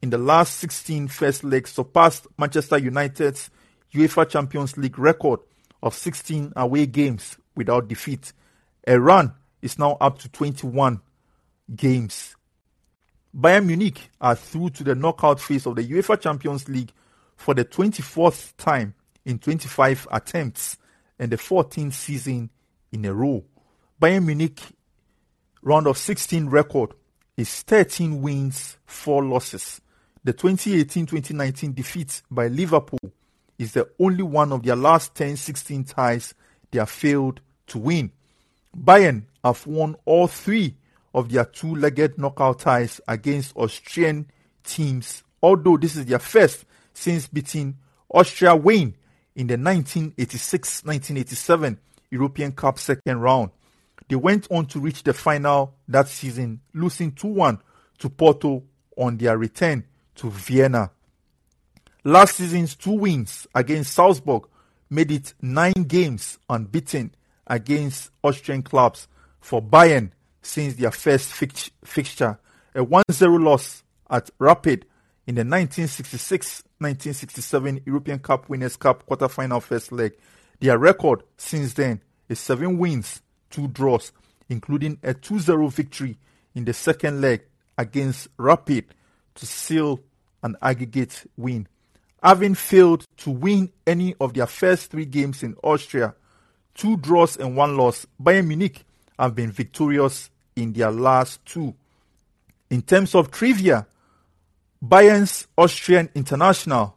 [0.03, 3.49] in the last 16 first legs surpassed Manchester United's
[3.95, 5.41] UEFA Champions League record
[5.83, 8.33] of 16 away games without defeat.
[8.87, 9.33] A run
[9.63, 11.01] is now up to 21
[11.75, 12.37] games.
[13.35, 16.93] Bayern Munich are through to the knockout phase of the UEFA Champions League
[17.37, 18.95] for the 24th time
[19.27, 20.79] in 25 attempts
[21.19, 22.49] and the 14th season
[22.93, 23.45] in a row.
[24.01, 24.61] Bayern Munich
[25.63, 26.95] round of 16 record
[27.37, 29.81] is 13 wins, 4 losses.
[30.25, 33.13] The 2018-2019 defeat by Liverpool
[33.59, 36.35] is the only one of their last 10-16 ties
[36.71, 38.13] they have failed to win.
[38.77, 40.77] Bayern have won all three
[41.15, 44.31] of their two-legged knockout ties against Austrian
[44.63, 47.77] teams, although this is their first since beating
[48.11, 48.95] Austria Wien
[49.37, 51.79] in the 1986-1987
[52.11, 53.51] European Cup second round.
[54.09, 57.61] They went on to reach the final that season, losing 2-1
[57.99, 58.65] to Porto
[58.97, 59.85] on their return
[60.17, 60.91] to Vienna.
[62.05, 64.49] Last season's two wins against Salzburg
[64.89, 67.15] made it nine games unbeaten
[67.47, 69.09] against Austrian clubs
[69.41, 71.33] for Bayern since their first
[71.85, 72.39] fixture.
[72.75, 74.87] A 1-0 loss at Rapid
[75.27, 80.15] in the 1966-1967 European Cup Winners' Cup quarter-final first leg.
[80.61, 83.21] Their record since then is seven wins,
[83.51, 84.13] two draws,
[84.49, 86.17] including a 2-0 victory
[86.55, 87.43] in the second leg
[87.77, 88.87] against Rapid
[89.35, 90.01] to seal
[90.43, 91.67] an aggregate win.
[92.23, 96.15] Having failed to win any of their first three games in Austria,
[96.75, 98.85] two draws and one loss, Bayern Munich
[99.19, 101.75] have been victorious in their last two.
[102.71, 103.87] In terms of trivia,
[104.89, 106.97] Bayern's Austrian international,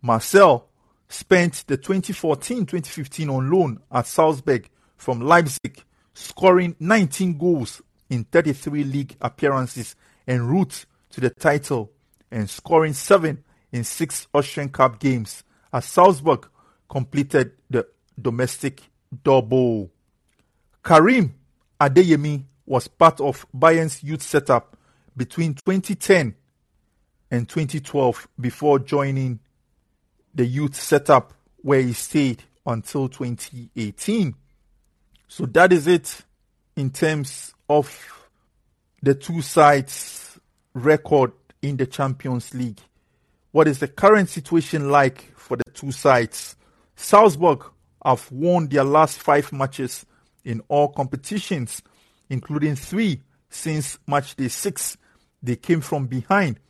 [0.00, 0.68] Marcel,
[1.08, 5.82] spent the 2014-2015 on loan at Salzburg from Leipzig,
[6.14, 11.92] scoring 19 goals in 33 league appearances en route to the title
[12.30, 16.48] and scoring 7 in 6 Austrian Cup games as Salzburg
[16.88, 17.86] completed the
[18.20, 18.80] domestic
[19.24, 19.90] double.
[20.82, 21.34] Karim
[21.78, 24.76] Adeyemi was part of Bayern's youth setup
[25.16, 26.34] between 2010
[27.30, 29.40] and 2012 before joining
[30.34, 34.34] the youth setup where he stayed until 2018.
[35.28, 36.22] So that is it
[36.76, 38.28] in terms of
[39.02, 40.38] the two sides'
[40.74, 42.80] record in the Champions League.
[43.50, 46.56] What is the current situation like for the two sides?
[46.94, 47.64] Salzburg
[48.04, 50.04] have won their last five matches
[50.44, 51.82] in all competitions,
[52.28, 54.96] including three since match day six.
[55.42, 56.60] They came from behind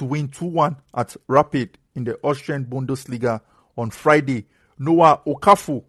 [0.00, 3.42] to win 2 1 at Rapid in the Austrian Bundesliga
[3.76, 4.46] on Friday.
[4.78, 5.84] Noah Okafor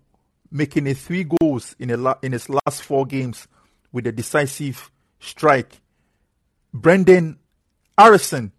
[0.52, 3.48] making it three goals in, la- in his last four games
[3.94, 4.92] with a decisive
[5.22, 5.80] strike.
[6.76, 7.38] Brenden
[7.98, 8.52] Aaronson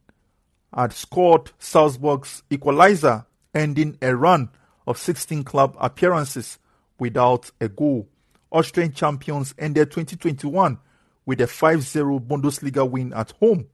[0.72, 4.48] had scored Salzburg's equalizer, ending a run
[4.86, 6.58] of 16 club appearances
[6.98, 8.08] without a goal.
[8.50, 10.78] Austrian champions ended 2021
[11.26, 13.66] with a 5 0 Bundesliga win at home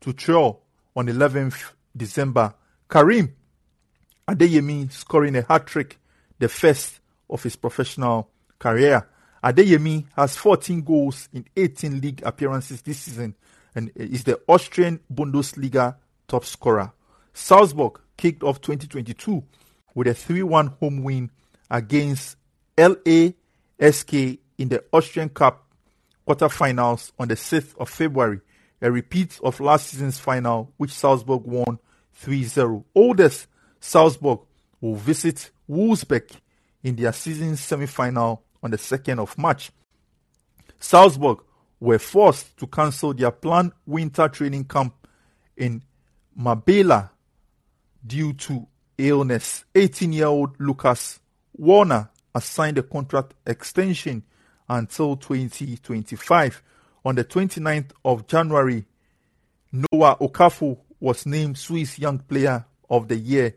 [0.00, 0.52] to Trier
[0.98, 2.52] on 11th December.
[2.90, 3.32] Karim
[4.26, 5.96] Adeyemi scoring a hat trick,
[6.40, 6.98] the first
[7.30, 8.28] of his professional
[8.58, 9.08] career.
[9.44, 13.36] Adeyemi has 14 goals in 18 league appearances this season
[13.76, 15.94] and is the Austrian Bundesliga
[16.26, 16.92] top scorer.
[17.32, 19.44] Salzburg kicked off 2022
[19.94, 21.30] with a 3 1 home win
[21.70, 22.36] against
[22.76, 25.64] LASK in the Austrian Cup
[26.26, 28.40] quarterfinals on the 6th of February,
[28.80, 31.78] a repeat of last season's final, which Salzburg won
[32.14, 32.84] 3 0.
[32.94, 33.46] Oldest
[33.80, 34.40] Salzburg
[34.80, 36.30] will visit Wolfsburg
[36.82, 39.70] in their season semi final on the 2nd of March.
[40.80, 41.38] Salzburg
[41.80, 44.94] were forced to cancel their planned winter training camp
[45.56, 45.82] in
[46.34, 47.10] Marbella
[48.06, 48.66] due to
[48.96, 49.64] illness.
[49.74, 51.20] 18 year old Lucas
[51.56, 54.22] Warner has signed a contract extension
[54.68, 56.62] until 2025.
[57.08, 58.84] On the 29th of January,
[59.72, 63.54] Noah Okafor was named Swiss Young Player of the Year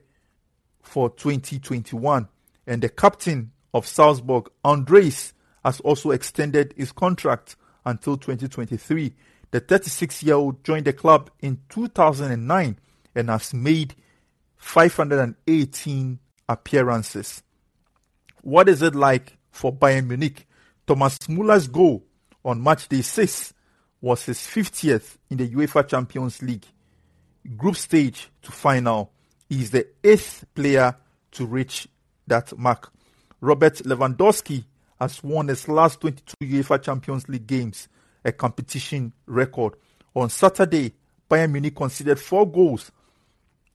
[0.82, 2.30] for 2021.
[2.66, 5.34] And the captain of Salzburg, Andreas,
[5.66, 9.14] has also extended his contract until 2023.
[9.52, 12.80] The 36 year old joined the club in 2009
[13.16, 13.95] and has made
[14.56, 17.43] 518 appearances.
[18.43, 20.47] What is it like for Bayern Munich?
[20.88, 22.06] Thomas Muller's goal
[22.44, 23.54] on match day 6
[24.02, 26.66] was his 50th in the UEFA Champions League
[27.58, 29.12] group stage to final.
[29.50, 30.96] He is the eighth player
[31.32, 31.88] to reach
[32.28, 32.92] that mark.
[33.39, 34.66] Robert Lewandowski
[35.00, 37.88] has won his last 22 UEFA Champions League games,
[38.24, 39.74] a competition record.
[40.16, 40.94] On Saturday,
[41.30, 42.92] Bayern Munich conceded four goals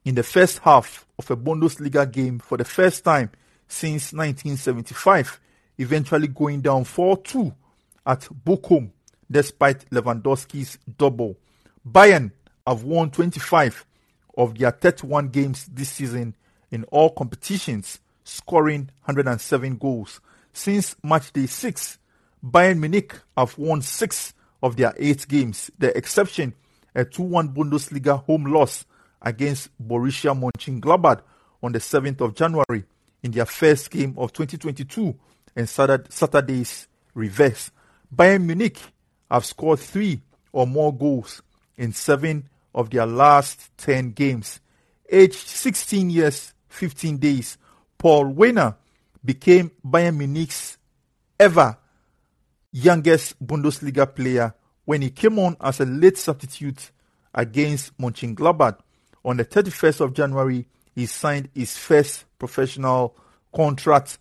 [0.04, 3.30] in the first half of a Bundesliga game for the first time
[3.66, 5.40] since 1975,
[5.78, 7.52] eventually going down 4 2
[8.06, 8.92] at Bochum
[9.30, 11.36] despite Lewandowski's double.
[11.86, 12.30] Bayern
[12.66, 13.84] have won 25
[14.36, 16.34] of their 31 games this season
[16.70, 20.20] in all competitions, scoring 107 goals.
[20.52, 21.98] Since match day 6,
[22.44, 26.54] Bayern Munich have won 6 of their 8 games, the exception
[26.94, 28.84] a 2-1 Bundesliga home loss
[29.20, 31.22] against Borussia Mönchengladbach
[31.62, 32.84] on the 7th of January
[33.22, 35.14] in their first game of 2022
[35.56, 37.70] and Saturday's reverse.
[38.14, 38.78] Bayern Munich
[39.30, 40.20] have scored 3
[40.52, 41.42] or more goals
[41.76, 44.60] in 7 of their last 10 games.
[45.10, 47.58] Aged 16 years, 15 days,
[47.98, 48.76] Paul Wanner
[49.24, 50.78] became Bayern Munich's
[51.38, 51.76] ever
[52.72, 54.54] youngest Bundesliga player
[54.84, 56.90] when he came on as a late substitute
[57.34, 58.78] against Mönchengladbach.
[59.24, 63.16] On the 31st of January, he signed his first professional
[63.54, 64.18] contract.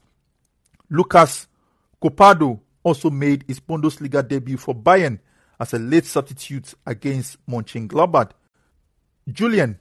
[0.89, 1.47] Lucas
[2.01, 5.19] Copado also made his Bundesliga debut for Bayern
[5.59, 8.31] as a late substitute against Mönchengladbach.
[9.27, 9.79] Julian,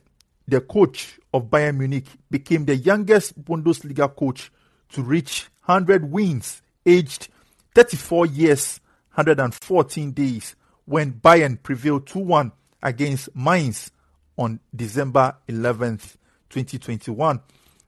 [0.49, 4.51] the coach of Bayern Munich, became the youngest Bundesliga coach
[4.89, 7.29] to reach 100 wins, aged
[7.75, 8.81] 34 years,
[9.15, 12.53] 114 days, when Bayern prevailed 2 1
[12.83, 13.91] against Mainz
[14.39, 16.17] on December 11th,
[16.49, 17.41] 2021.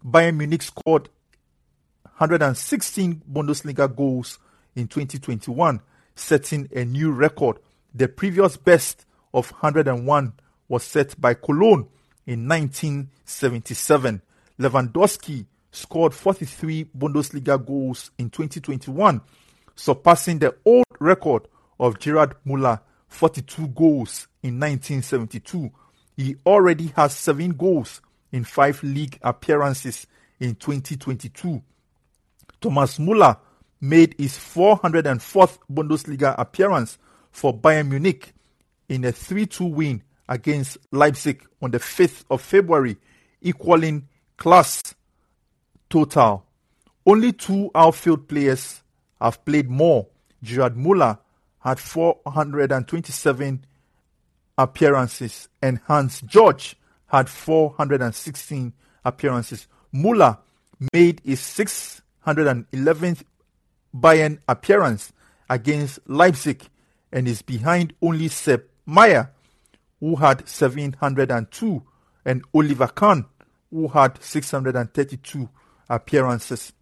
[0.04, 1.08] Bayern Munich scored
[2.02, 4.38] 116 Bundesliga goals
[4.76, 5.80] in 2021,
[6.14, 7.58] setting a new record
[7.96, 10.34] The previous best of 101
[10.68, 11.88] was set by Cologne
[12.26, 14.20] in 1977.
[14.60, 19.22] Lewandowski scored 43 Bundesliga goals in 2021,
[19.74, 21.48] surpassing the old record
[21.80, 25.70] of Gerard Muller, 42 goals in 1972.
[26.18, 30.06] He already has seven goals in five league appearances
[30.38, 31.62] in 2022.
[32.60, 33.38] Thomas Muller
[33.88, 36.98] made his 404th Bundesliga appearance
[37.30, 38.32] for Bayern Munich
[38.88, 42.96] in a 3 2 win against Leipzig on the 5th of February,
[43.40, 44.82] equaling Klaus
[45.88, 46.44] total.
[47.04, 48.82] Only two outfield players
[49.20, 50.08] have played more.
[50.42, 51.18] Gerard Muller
[51.60, 53.64] had 427
[54.58, 56.76] appearances and Hans George
[57.06, 58.72] had 416
[59.04, 59.68] appearances.
[59.92, 60.38] Muller
[60.92, 63.22] made his 611th
[64.00, 65.12] Bayern appearance
[65.48, 66.62] against Leipzig
[67.12, 69.30] and is behind only Sepp Maier,
[70.00, 71.82] who had 702,
[72.24, 73.24] and Oliver Kahn,
[73.70, 75.48] who had 632
[75.88, 76.72] appearances.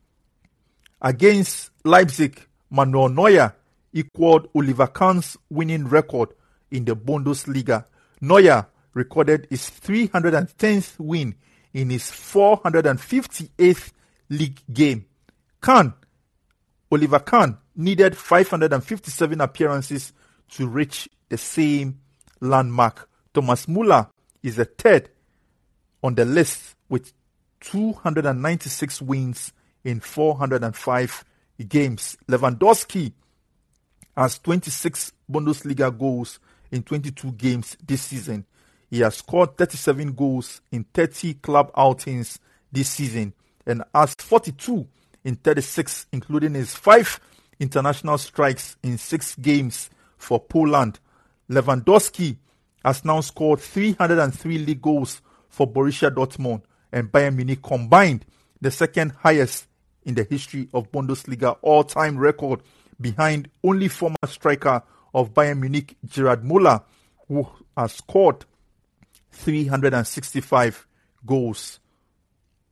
[1.01, 3.55] Against Leipzig, Manuel Neuer
[3.93, 6.31] equaled Oliver Kahn's winning record
[6.71, 7.85] in the Bundesliga.
[8.21, 11.35] Neuer recorded his 310th win
[11.73, 13.93] in his 458th
[14.31, 15.07] league game.
[15.61, 15.95] Kahn,
[16.95, 20.13] Oliver Kahn, needed 557 appearances
[20.51, 21.99] to reach the same
[22.41, 23.09] landmark.
[23.33, 24.09] Thomas Muller
[24.45, 25.09] is a third
[26.05, 27.13] on the list with
[27.61, 31.25] 296 wins in 405
[31.69, 32.17] games.
[32.29, 33.13] Lewandowski
[34.17, 36.39] has 26 Bundesliga goals
[36.71, 38.47] in 22 games this season.
[38.89, 42.39] He has scored 37 goals in 30 club outings
[42.71, 43.33] this season
[43.67, 44.87] and has 42
[45.25, 47.18] in 36, including his five
[47.59, 51.01] international strikes in six games for Poland.
[51.51, 52.37] Lewandowski
[52.85, 56.62] has now scored 303 league goals for Borussia Dortmund
[56.93, 58.25] and Bayern Munich combined,
[58.61, 59.66] the second highest
[60.05, 62.61] in the history of Bundesliga all-time record
[63.01, 64.83] behind only former striker
[65.14, 66.81] of Bayern Munich Gerard Muller
[67.29, 67.47] who
[67.77, 68.45] has scored
[69.33, 70.87] 365
[71.25, 71.81] goals.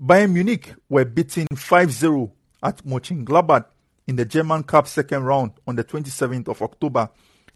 [0.01, 2.31] Bayern Munich were beaten 5-0
[2.63, 3.67] at Mönchengladbach
[4.07, 7.09] in the German Cup second round on the 27th of October.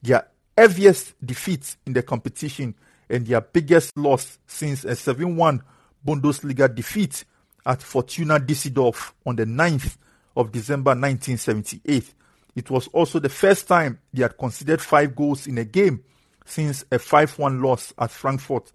[0.03, 0.27] Their
[0.57, 2.75] heaviest defeat in the competition
[3.09, 5.61] and their biggest loss since a 7-1
[6.05, 7.25] Bundesliga defeat
[7.65, 9.97] at Fortuna Düsseldorf on the 9th
[10.37, 12.15] of December 1978.
[12.55, 16.03] It was also the first time they had conceded five goals in a game
[16.45, 18.73] since a 5-1 loss at Frankfurt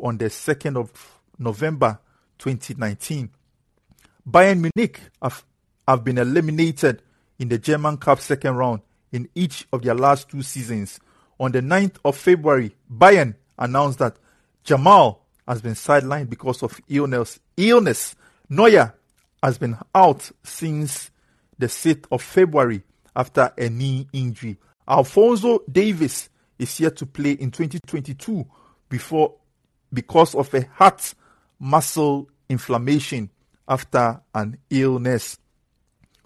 [0.00, 1.98] on the 2nd of November
[2.38, 3.30] 2019.
[4.28, 5.44] Bayern Munich have,
[5.86, 7.02] have been eliminated
[7.38, 8.80] in the German Cup second round
[9.12, 11.00] in each of their last two seasons.
[11.38, 14.16] On the 9th of February, Bayern announced that
[14.62, 17.38] Jamal has been sidelined because of illness.
[17.56, 18.14] Illness.
[18.48, 18.94] Neuer
[19.42, 21.10] has been out since
[21.58, 22.82] the 6th of February
[23.14, 24.56] after a knee injury.
[24.88, 26.28] Alphonso Davies
[26.58, 28.46] is yet to play in 2022
[28.88, 29.34] before
[29.92, 31.14] because of a heart
[31.58, 33.30] muscle inflammation
[33.68, 35.38] after an illness.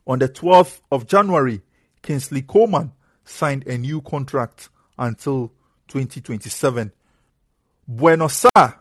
[0.09, 1.61] On the 12th of January,
[2.00, 2.92] Kingsley Coman
[3.26, 5.52] signed a new contract until
[5.88, 6.90] 2027.
[7.90, 8.78] Bouna Sarr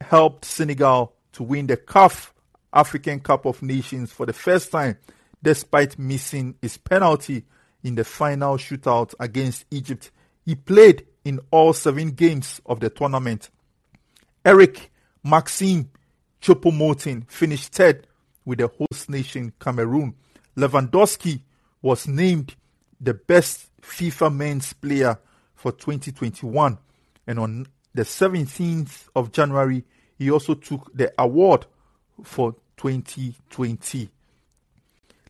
[0.00, 2.32] helped Senegal to win the CAF
[2.72, 4.98] African Cup of Nations for the first time
[5.42, 7.44] despite missing his penalty
[7.84, 10.10] in the final shootout against Egypt.
[10.44, 13.48] He played in all seven games of the tournament.
[14.44, 14.90] Eric
[15.22, 15.88] Maxime
[16.40, 18.08] Choupo-Moting finished third
[18.44, 20.14] with the host nation Cameroon.
[20.56, 21.40] Lewandowski
[21.80, 22.54] was named
[23.00, 25.18] the best FIFA men's player
[25.54, 26.78] for 2021.
[27.26, 29.84] And on the 17th of January,
[30.18, 31.66] he also took the award
[32.22, 34.08] for 2020.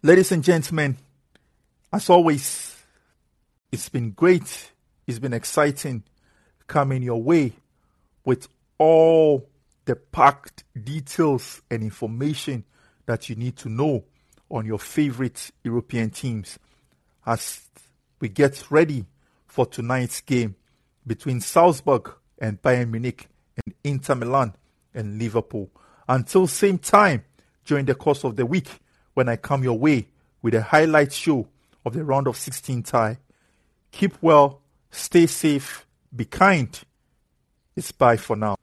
[0.03, 0.97] Ladies and gentlemen,
[1.93, 2.77] as always,
[3.71, 4.73] it's been great.
[5.07, 6.05] It's been exciting
[6.67, 7.53] coming your way
[8.25, 8.49] with
[8.79, 9.49] all
[9.85, 12.65] the packed details and information
[13.07, 14.05] that you need to know
[14.53, 16.59] on your favorite European teams
[17.27, 17.63] as
[18.21, 19.07] we get ready
[19.47, 20.55] for tonight's game
[21.07, 23.27] between Salzburg and Bayern Munich
[23.65, 24.55] and Inter Milan
[24.95, 25.71] and Liverpool.
[26.09, 27.25] Until same time
[27.65, 28.69] during the course of the week
[29.15, 30.07] when I come your way
[30.43, 31.49] with a highlight show
[31.85, 33.19] of the round of 16 tie.
[33.91, 36.79] Keep well, stay safe, be kind.
[37.75, 38.57] It's bye for now.